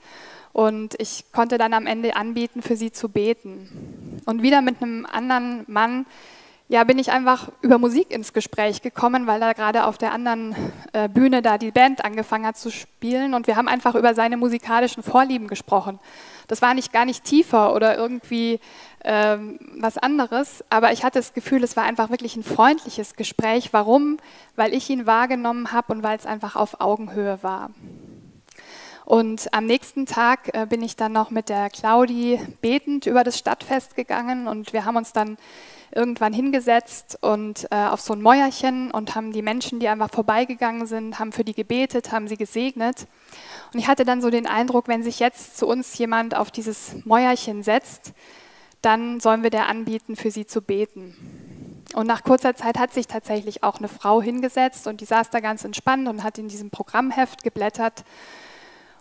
Und 0.53 0.97
ich 0.99 1.27
konnte 1.33 1.59
dann 1.59 1.75
am 1.75 1.87
Ende 1.87 2.17
anbieten, 2.17 2.63
für 2.63 2.77
sie 2.77 2.91
zu 2.91 3.09
beten. 3.09 4.23
Und 4.27 4.43
wieder 4.43 4.63
mit 4.63 4.83
einem 4.83 5.07
anderen 5.07 5.65
Mann, 5.69 6.07
ja, 6.71 6.85
bin 6.85 7.01
ich 7.01 7.11
einfach 7.11 7.49
über 7.63 7.79
Musik 7.79 8.13
ins 8.13 8.33
Gespräch 8.33 8.81
gekommen, 8.81 9.27
weil 9.27 9.41
da 9.41 9.55
gerade 9.55 9.87
auf 9.87 9.99
der 9.99 10.13
anderen 10.13 10.55
äh, 10.93 11.09
Bühne 11.09 11.43
da 11.43 11.59
die 11.59 11.73
Band 11.73 12.05
angefangen 12.05 12.47
hat 12.47 12.57
zu 12.57 12.71
spielen 12.71 13.35
und 13.35 13.49
wir 13.49 13.57
haben 13.57 13.67
einfach 13.67 13.97
über 13.97 14.15
seine 14.15 14.37
musikalischen 14.37 15.03
Vorlieben 15.03 15.49
gesprochen. 15.49 15.99
Das 16.47 16.63
war 16.63 16.73
nicht 16.75 16.93
gar 16.93 17.05
nicht 17.05 17.25
tiefer 17.25 17.75
oder 17.75 17.99
irgendwie 17.99 18.61
ähm, 19.03 19.59
was 19.81 19.99
anderes, 19.99 20.65
aber 20.71 20.93
ich 20.93 21.03
hatte 21.03 21.19
das 21.19 21.35
Gefühl, 21.35 21.65
es 21.65 21.77
war 21.77 21.83
einfach 21.83 22.09
wirklich 22.09 22.37
ein 22.37 22.45
freundliches 22.45 23.17
Gespräch. 23.17 23.71
Warum? 23.73 24.19
Weil 24.55 24.73
ich 24.73 24.89
ihn 24.91 25.07
wahrgenommen 25.07 25.73
habe 25.73 25.93
und 25.93 26.05
weil 26.05 26.19
es 26.19 26.25
einfach 26.27 26.55
auf 26.55 26.81
Augenhöhe 26.81 27.43
war. 27.43 27.71
Und 29.05 29.53
am 29.53 29.67
nächsten 29.67 30.07
Tag 30.07 30.55
äh, 30.55 30.67
bin 30.67 30.83
ich 30.83 30.95
dann 30.95 31.11
noch 31.11 31.31
mit 31.31 31.49
der 31.49 31.69
Claudi 31.69 32.39
betend 32.61 33.07
über 33.07 33.25
das 33.25 33.37
Stadtfest 33.37 33.97
gegangen 33.97 34.47
und 34.47 34.73
wir 34.73 34.85
haben 34.85 34.97
uns 34.97 35.13
dann 35.13 35.37
irgendwann 35.93 36.33
hingesetzt 36.33 37.19
und 37.21 37.67
äh, 37.71 37.77
auf 37.77 38.01
so 38.01 38.13
ein 38.15 38.23
Mäuerchen 38.23 38.91
und 38.91 39.15
haben 39.15 39.33
die 39.33 39.43
Menschen, 39.43 39.81
die 39.81 39.89
einfach 39.89 40.11
vorbeigegangen 40.11 40.87
sind, 40.87 41.19
haben 41.19 41.33
für 41.33 41.45
die 41.45 41.55
gebetet, 41.55 42.13
haben 42.13 42.29
sie 42.29 42.37
gesegnet. 42.37 43.07
Und 43.73 43.81
ich 43.81 43.89
hatte 43.89 44.05
dann 44.05 44.21
so 44.21 44.31
den 44.31 44.47
Eindruck, 44.47 44.89
wenn 44.89 45.03
sich 45.03 45.19
jetzt 45.19 45.57
zu 45.57 45.67
uns 45.67 45.97
jemand 45.99 46.37
auf 46.37 46.51
dieses 46.51 47.05
Mäuerchen 47.05 47.63
setzt, 47.63 48.13
dann 48.83 49.21
sollen 49.21 49.43
wir 49.43 49.51
der 49.51 49.69
anbieten, 49.69 50.17
für 50.17 50.31
sie 50.31 50.47
zu 50.47 50.63
beten. 50.63 51.85
Und 51.95 52.07
nach 52.07 52.23
kurzer 52.23 52.55
Zeit 52.55 52.79
hat 52.79 52.93
sich 52.93 53.07
tatsächlich 53.07 53.63
auch 53.65 53.79
eine 53.79 53.89
Frau 53.89 54.23
hingesetzt 54.23 54.87
und 54.87 55.01
die 55.01 55.05
saß 55.05 55.31
da 55.31 55.41
ganz 55.41 55.65
entspannt 55.65 56.09
und 56.09 56.23
hat 56.23 56.39
in 56.39 56.49
diesem 56.49 56.71
Programmheft 56.71 57.43
geblättert 57.43 58.05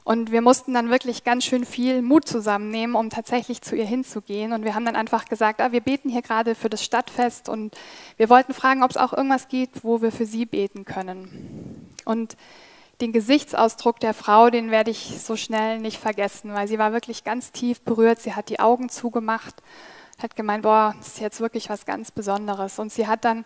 und 0.09 0.31
wir 0.31 0.41
mussten 0.41 0.73
dann 0.73 0.89
wirklich 0.89 1.23
ganz 1.23 1.45
schön 1.45 1.63
viel 1.63 2.01
Mut 2.01 2.27
zusammennehmen, 2.27 2.95
um 2.95 3.11
tatsächlich 3.11 3.61
zu 3.61 3.75
ihr 3.75 3.85
hinzugehen. 3.85 4.53
Und 4.53 4.65
wir 4.65 4.73
haben 4.73 4.83
dann 4.83 4.95
einfach 4.95 5.25
gesagt, 5.25 5.61
ah, 5.61 5.71
wir 5.71 5.81
beten 5.81 6.09
hier 6.09 6.23
gerade 6.23 6.55
für 6.55 6.67
das 6.67 6.83
Stadtfest 6.83 7.47
und 7.47 7.77
wir 8.17 8.27
wollten 8.27 8.55
fragen, 8.55 8.81
ob 8.81 8.89
es 8.89 8.97
auch 8.97 9.13
irgendwas 9.13 9.49
gibt, 9.49 9.83
wo 9.83 10.01
wir 10.01 10.11
für 10.11 10.25
sie 10.25 10.47
beten 10.47 10.83
können. 10.83 11.91
Und 12.05 12.37
den 13.01 13.11
Gesichtsausdruck 13.11 13.99
der 13.99 14.15
Frau, 14.15 14.49
den 14.49 14.71
werde 14.71 14.89
ich 14.89 15.21
so 15.21 15.35
schnell 15.35 15.77
nicht 15.77 15.99
vergessen, 15.99 16.55
weil 16.55 16.67
sie 16.67 16.79
war 16.79 16.91
wirklich 16.91 17.23
ganz 17.23 17.51
tief 17.51 17.79
berührt. 17.81 18.19
Sie 18.19 18.33
hat 18.33 18.49
die 18.49 18.59
Augen 18.59 18.89
zugemacht, 18.89 19.61
hat 20.17 20.35
gemeint, 20.35 20.63
boah, 20.63 20.95
das 20.97 21.09
ist 21.09 21.19
jetzt 21.19 21.39
wirklich 21.39 21.69
was 21.69 21.85
ganz 21.85 22.09
Besonderes. 22.09 22.79
Und 22.79 22.91
sie 22.91 23.05
hat 23.05 23.25
dann 23.25 23.45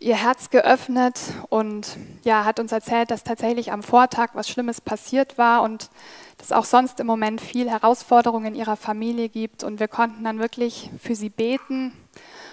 ihr 0.00 0.16
Herz 0.16 0.48
geöffnet 0.48 1.20
und 1.50 1.98
ja, 2.24 2.46
hat 2.46 2.58
uns 2.58 2.72
erzählt, 2.72 3.10
dass 3.10 3.22
tatsächlich 3.22 3.70
am 3.70 3.82
Vortag 3.82 4.30
was 4.32 4.48
Schlimmes 4.48 4.80
passiert 4.80 5.36
war 5.36 5.62
und 5.62 5.90
dass 6.38 6.52
auch 6.52 6.64
sonst 6.64 7.00
im 7.00 7.06
Moment 7.06 7.40
viel 7.40 7.70
Herausforderungen 7.70 8.46
in 8.46 8.54
ihrer 8.54 8.76
Familie 8.76 9.28
gibt. 9.28 9.62
Und 9.62 9.78
wir 9.78 9.88
konnten 9.88 10.24
dann 10.24 10.38
wirklich 10.38 10.90
für 11.00 11.14
sie 11.14 11.28
beten 11.28 11.92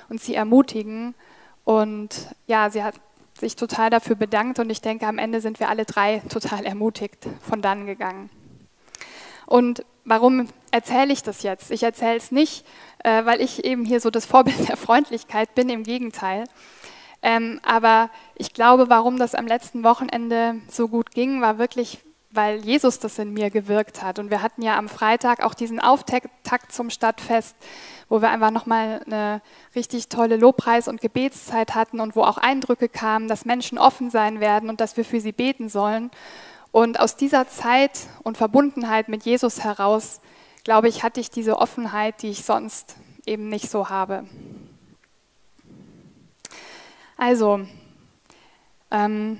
und 0.10 0.22
sie 0.22 0.36
ermutigen. 0.36 1.16
Und 1.64 2.36
ja, 2.48 2.70
sie 2.70 2.84
hat 2.84 2.96
sich 3.40 3.56
total 3.56 3.90
dafür 3.90 4.18
bedankt 4.18 4.60
und 4.60 4.70
ich 4.70 4.82
denke, 4.82 5.08
am 5.08 5.18
Ende 5.18 5.40
sind 5.40 5.60
wir 5.62 5.70
alle 5.70 5.86
drei 5.86 6.22
total 6.28 6.66
ermutigt 6.66 7.28
von 7.42 7.62
dann 7.62 7.86
gegangen. 7.86 8.30
Und 9.46 9.86
warum 10.04 10.50
erzähle 10.72 11.14
ich 11.14 11.24
das 11.24 11.44
jetzt? 11.44 11.72
Ich 11.72 11.84
erzähle 11.84 12.18
es 12.18 12.32
nicht, 12.32 12.66
äh, 13.04 13.24
weil 13.24 13.40
ich 13.40 13.64
eben 13.64 13.86
hier 13.86 14.02
so 14.02 14.10
das 14.10 14.26
Vorbild 14.26 14.68
der 14.68 14.76
Freundlichkeit 14.76 15.56
bin, 15.56 15.70
im 15.70 15.84
Gegenteil. 15.84 16.44
Ähm, 17.22 17.60
aber 17.64 18.10
ich 18.36 18.54
glaube, 18.54 18.90
warum 18.90 19.18
das 19.18 19.36
am 19.36 19.48
letzten 19.48 19.84
Wochenende 19.84 20.56
so 20.70 20.88
gut 20.88 21.12
ging, 21.12 21.42
war 21.42 21.58
wirklich, 21.58 22.00
weil 22.30 22.58
Jesus 22.64 23.00
das 23.00 23.18
in 23.18 23.34
mir 23.34 23.50
gewirkt 23.50 24.04
hat. 24.04 24.20
Und 24.20 24.30
wir 24.30 24.42
hatten 24.42 24.62
ja 24.62 24.78
am 24.78 24.88
Freitag 24.88 25.44
auch 25.44 25.54
diesen 25.54 25.80
Auftakt 25.80 26.72
zum 26.72 26.90
Stadtfest, 26.90 27.56
wo 28.10 28.22
wir 28.22 28.30
einfach 28.30 28.52
nochmal 28.52 29.02
eine 29.06 29.42
richtig 29.76 30.10
tolle 30.10 30.38
Lobpreis- 30.38 30.88
und 30.88 31.02
Gebetszeit 31.02 31.76
hatten 31.76 32.00
und 32.00 32.16
wo 32.16 32.24
auch 32.24 32.38
Eindrücke 32.38 32.88
kamen, 32.88 33.28
dass 33.28 33.46
Menschen 33.46 33.78
offen 33.78 34.10
sein 34.10 34.40
werden 34.40 34.70
und 34.70 34.80
dass 34.80 34.96
wir 34.96 35.06
für 35.06 35.20
sie 35.20 35.32
beten 35.32 35.70
sollen. 35.70 36.12
Und 36.72 37.00
aus 37.00 37.16
dieser 37.16 37.48
Zeit 37.48 38.08
und 38.24 38.38
Verbundenheit 38.38 39.10
mit 39.10 39.24
Jesus 39.24 39.64
heraus, 39.64 40.22
glaube 40.64 40.90
ich, 40.90 41.02
hatte 41.02 41.20
ich 41.20 41.32
diese 41.32 41.58
Offenheit, 41.58 42.22
die 42.22 42.30
ich 42.30 42.46
sonst 42.46 42.96
eben 43.26 43.50
nicht 43.50 43.70
so 43.70 43.90
habe. 43.90 44.26
Also, 47.18 47.62
ähm, 48.92 49.40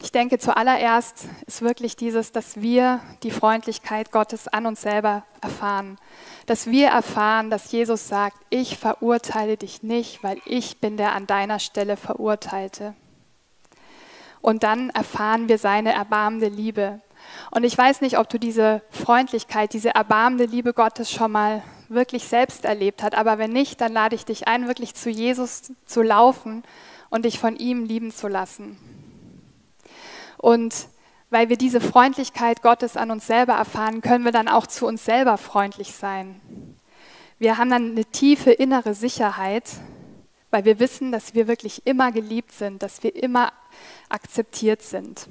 ich 0.00 0.12
denke, 0.12 0.38
zuallererst 0.38 1.24
ist 1.46 1.62
wirklich 1.62 1.96
dieses, 1.96 2.30
dass 2.30 2.60
wir 2.60 3.00
die 3.24 3.32
Freundlichkeit 3.32 4.12
Gottes 4.12 4.46
an 4.46 4.66
uns 4.66 4.82
selber 4.82 5.24
erfahren. 5.40 5.98
Dass 6.46 6.66
wir 6.66 6.88
erfahren, 6.88 7.50
dass 7.50 7.72
Jesus 7.72 8.06
sagt, 8.06 8.36
ich 8.50 8.78
verurteile 8.78 9.56
dich 9.56 9.82
nicht, 9.82 10.22
weil 10.22 10.38
ich 10.44 10.78
bin 10.78 10.96
der 10.96 11.12
an 11.12 11.26
deiner 11.26 11.58
Stelle 11.58 11.96
Verurteilte. 11.96 12.94
Und 14.40 14.62
dann 14.62 14.90
erfahren 14.90 15.48
wir 15.48 15.58
seine 15.58 15.92
erbarmende 15.92 16.48
Liebe. 16.48 17.00
Und 17.50 17.64
ich 17.64 17.76
weiß 17.76 18.02
nicht, 18.02 18.18
ob 18.18 18.28
du 18.28 18.38
diese 18.38 18.82
Freundlichkeit, 18.90 19.72
diese 19.72 19.94
erbarmende 19.94 20.44
Liebe 20.44 20.72
Gottes 20.72 21.10
schon 21.10 21.32
mal 21.32 21.64
wirklich 21.88 22.28
selbst 22.28 22.64
erlebt 22.64 23.02
hast, 23.02 23.14
aber 23.14 23.38
wenn 23.38 23.52
nicht, 23.52 23.80
dann 23.80 23.92
lade 23.92 24.14
ich 24.14 24.24
dich 24.24 24.46
ein, 24.46 24.68
wirklich 24.68 24.94
zu 24.94 25.10
Jesus 25.10 25.72
zu 25.86 26.02
laufen 26.02 26.62
und 27.16 27.24
dich 27.24 27.40
von 27.40 27.56
ihm 27.56 27.84
lieben 27.84 28.12
zu 28.12 28.28
lassen. 28.28 28.76
Und 30.38 30.88
weil 31.30 31.48
wir 31.48 31.56
diese 31.56 31.80
Freundlichkeit 31.80 32.62
Gottes 32.62 32.96
an 32.96 33.10
uns 33.10 33.26
selber 33.26 33.54
erfahren, 33.54 34.00
können 34.00 34.24
wir 34.24 34.32
dann 34.32 34.48
auch 34.48 34.66
zu 34.66 34.86
uns 34.86 35.04
selber 35.04 35.38
freundlich 35.38 35.92
sein. 35.92 36.40
Wir 37.38 37.58
haben 37.58 37.70
dann 37.70 37.90
eine 37.90 38.04
tiefe 38.04 38.52
innere 38.52 38.94
Sicherheit, 38.94 39.64
weil 40.50 40.64
wir 40.64 40.78
wissen, 40.78 41.10
dass 41.10 41.34
wir 41.34 41.48
wirklich 41.48 41.86
immer 41.86 42.12
geliebt 42.12 42.52
sind, 42.52 42.82
dass 42.82 43.02
wir 43.02 43.16
immer 43.16 43.52
akzeptiert 44.08 44.82
sind. 44.82 45.26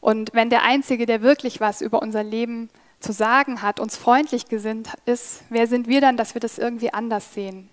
Und 0.00 0.30
wenn 0.34 0.50
der 0.50 0.62
Einzige, 0.62 1.06
der 1.06 1.22
wirklich 1.22 1.60
was 1.60 1.80
über 1.80 2.02
unser 2.02 2.22
Leben 2.22 2.70
zu 3.00 3.12
sagen 3.12 3.62
hat, 3.62 3.80
uns 3.80 3.96
freundlich 3.96 4.48
gesinnt 4.48 4.90
ist, 5.06 5.42
wer 5.48 5.66
sind 5.66 5.88
wir 5.88 6.00
dann, 6.00 6.16
dass 6.16 6.34
wir 6.34 6.40
das 6.40 6.58
irgendwie 6.58 6.92
anders 6.92 7.34
sehen 7.34 7.68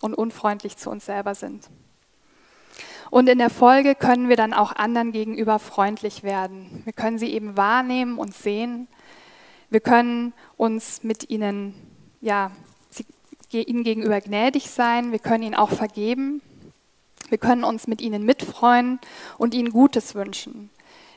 und 0.00 0.14
unfreundlich 0.14 0.76
zu 0.76 0.90
uns 0.90 1.06
selber 1.06 1.34
sind? 1.34 1.68
Und 3.10 3.28
in 3.28 3.38
der 3.38 3.50
Folge 3.50 3.94
können 3.94 4.28
wir 4.28 4.36
dann 4.36 4.52
auch 4.52 4.72
anderen 4.72 5.12
gegenüber 5.12 5.58
freundlich 5.58 6.22
werden. 6.22 6.82
Wir 6.84 6.92
können 6.92 7.18
sie 7.18 7.32
eben 7.32 7.56
wahrnehmen 7.56 8.18
und 8.18 8.34
sehen. 8.34 8.88
Wir 9.70 9.80
können 9.80 10.32
uns 10.56 11.02
mit 11.04 11.30
ihnen, 11.30 11.74
ja, 12.20 12.50
sie, 12.90 13.06
ihnen 13.52 13.84
gegenüber 13.84 14.20
gnädig 14.20 14.70
sein. 14.70 15.12
Wir 15.12 15.18
können 15.18 15.42
ihnen 15.42 15.54
auch 15.54 15.70
vergeben. 15.70 16.42
Wir 17.28 17.38
können 17.38 17.64
uns 17.64 17.86
mit 17.86 18.00
ihnen 18.00 18.24
mitfreuen 18.24 18.98
und 19.36 19.54
ihnen 19.54 19.70
Gutes 19.70 20.14
wünschen. 20.14 20.70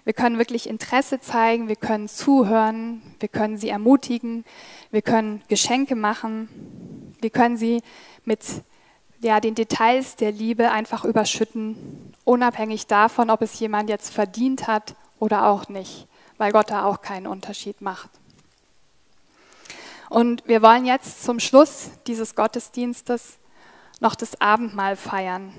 Wir 0.04 0.14
können 0.14 0.40
wirklich 0.40 0.68
Interesse 0.68 1.20
zeigen, 1.20 1.68
wir 1.68 1.76
können 1.76 2.08
zuhören, 2.08 3.02
wir 3.20 3.30
können 3.30 3.58
sie 3.58 3.70
ermutigen, 3.70 4.46
wir 4.90 5.04
können 5.04 5.44
Geschenke 5.48 5.96
machen, 5.96 6.50
wir 7.22 7.30
können 7.30 7.56
sie 7.56 7.84
mit 8.26 8.44
ja, 9.22 9.40
den 9.40 9.56
Details 9.56 10.16
der 10.16 10.32
Liebe 10.32 10.72
einfach 10.72 11.06
überschütten, 11.06 12.14
unabhängig 12.26 12.88
davon, 12.88 13.30
ob 13.30 13.42
es 13.42 13.60
jemand 13.60 13.90
jetzt 13.90 14.14
verdient 14.14 14.68
hat 14.68 14.96
oder 15.20 15.46
auch 15.46 15.70
nicht, 15.70 16.08
weil 16.38 16.52
Gott 16.52 16.72
da 16.72 16.86
auch 16.86 17.02
keinen 17.02 17.28
Unterschied 17.28 17.82
macht. 17.82 18.10
Und 20.10 20.46
wir 20.48 20.62
wollen 20.62 20.86
jetzt 20.86 21.24
zum 21.24 21.40
Schluss 21.40 21.92
dieses 22.08 22.36
Gottesdienstes 22.36 23.38
noch 24.02 24.16
das 24.16 24.42
Abendmahl 24.42 24.96
feiern. 24.96 25.54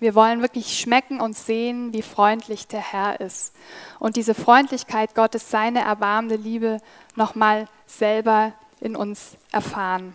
Wir 0.00 0.14
wollen 0.14 0.40
wirklich 0.40 0.80
schmecken 0.80 1.20
und 1.20 1.36
sehen, 1.36 1.92
wie 1.92 2.02
freundlich 2.02 2.66
der 2.66 2.80
Herr 2.80 3.20
ist. 3.20 3.54
Und 4.00 4.16
diese 4.16 4.34
Freundlichkeit 4.34 5.14
Gottes, 5.14 5.50
seine 5.50 5.80
erbarmende 5.82 6.36
Liebe 6.36 6.78
nochmal 7.14 7.68
selber 7.86 8.54
in 8.80 8.96
uns 8.96 9.36
erfahren. 9.52 10.14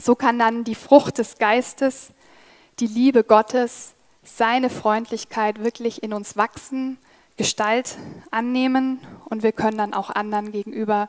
So 0.00 0.14
kann 0.14 0.38
dann 0.38 0.64
die 0.64 0.74
Frucht 0.74 1.18
des 1.18 1.38
Geistes, 1.38 2.10
die 2.78 2.86
Liebe 2.86 3.24
Gottes, 3.24 3.94
seine 4.22 4.70
Freundlichkeit 4.70 5.62
wirklich 5.62 6.02
in 6.02 6.12
uns 6.12 6.36
wachsen, 6.36 6.98
Gestalt 7.36 7.96
annehmen 8.30 9.00
und 9.26 9.42
wir 9.42 9.52
können 9.52 9.78
dann 9.78 9.94
auch 9.94 10.10
anderen 10.10 10.52
gegenüber 10.52 11.08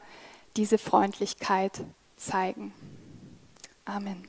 diese 0.56 0.78
Freundlichkeit 0.78 1.84
zeigen. 2.18 2.74
Amen. 3.86 4.28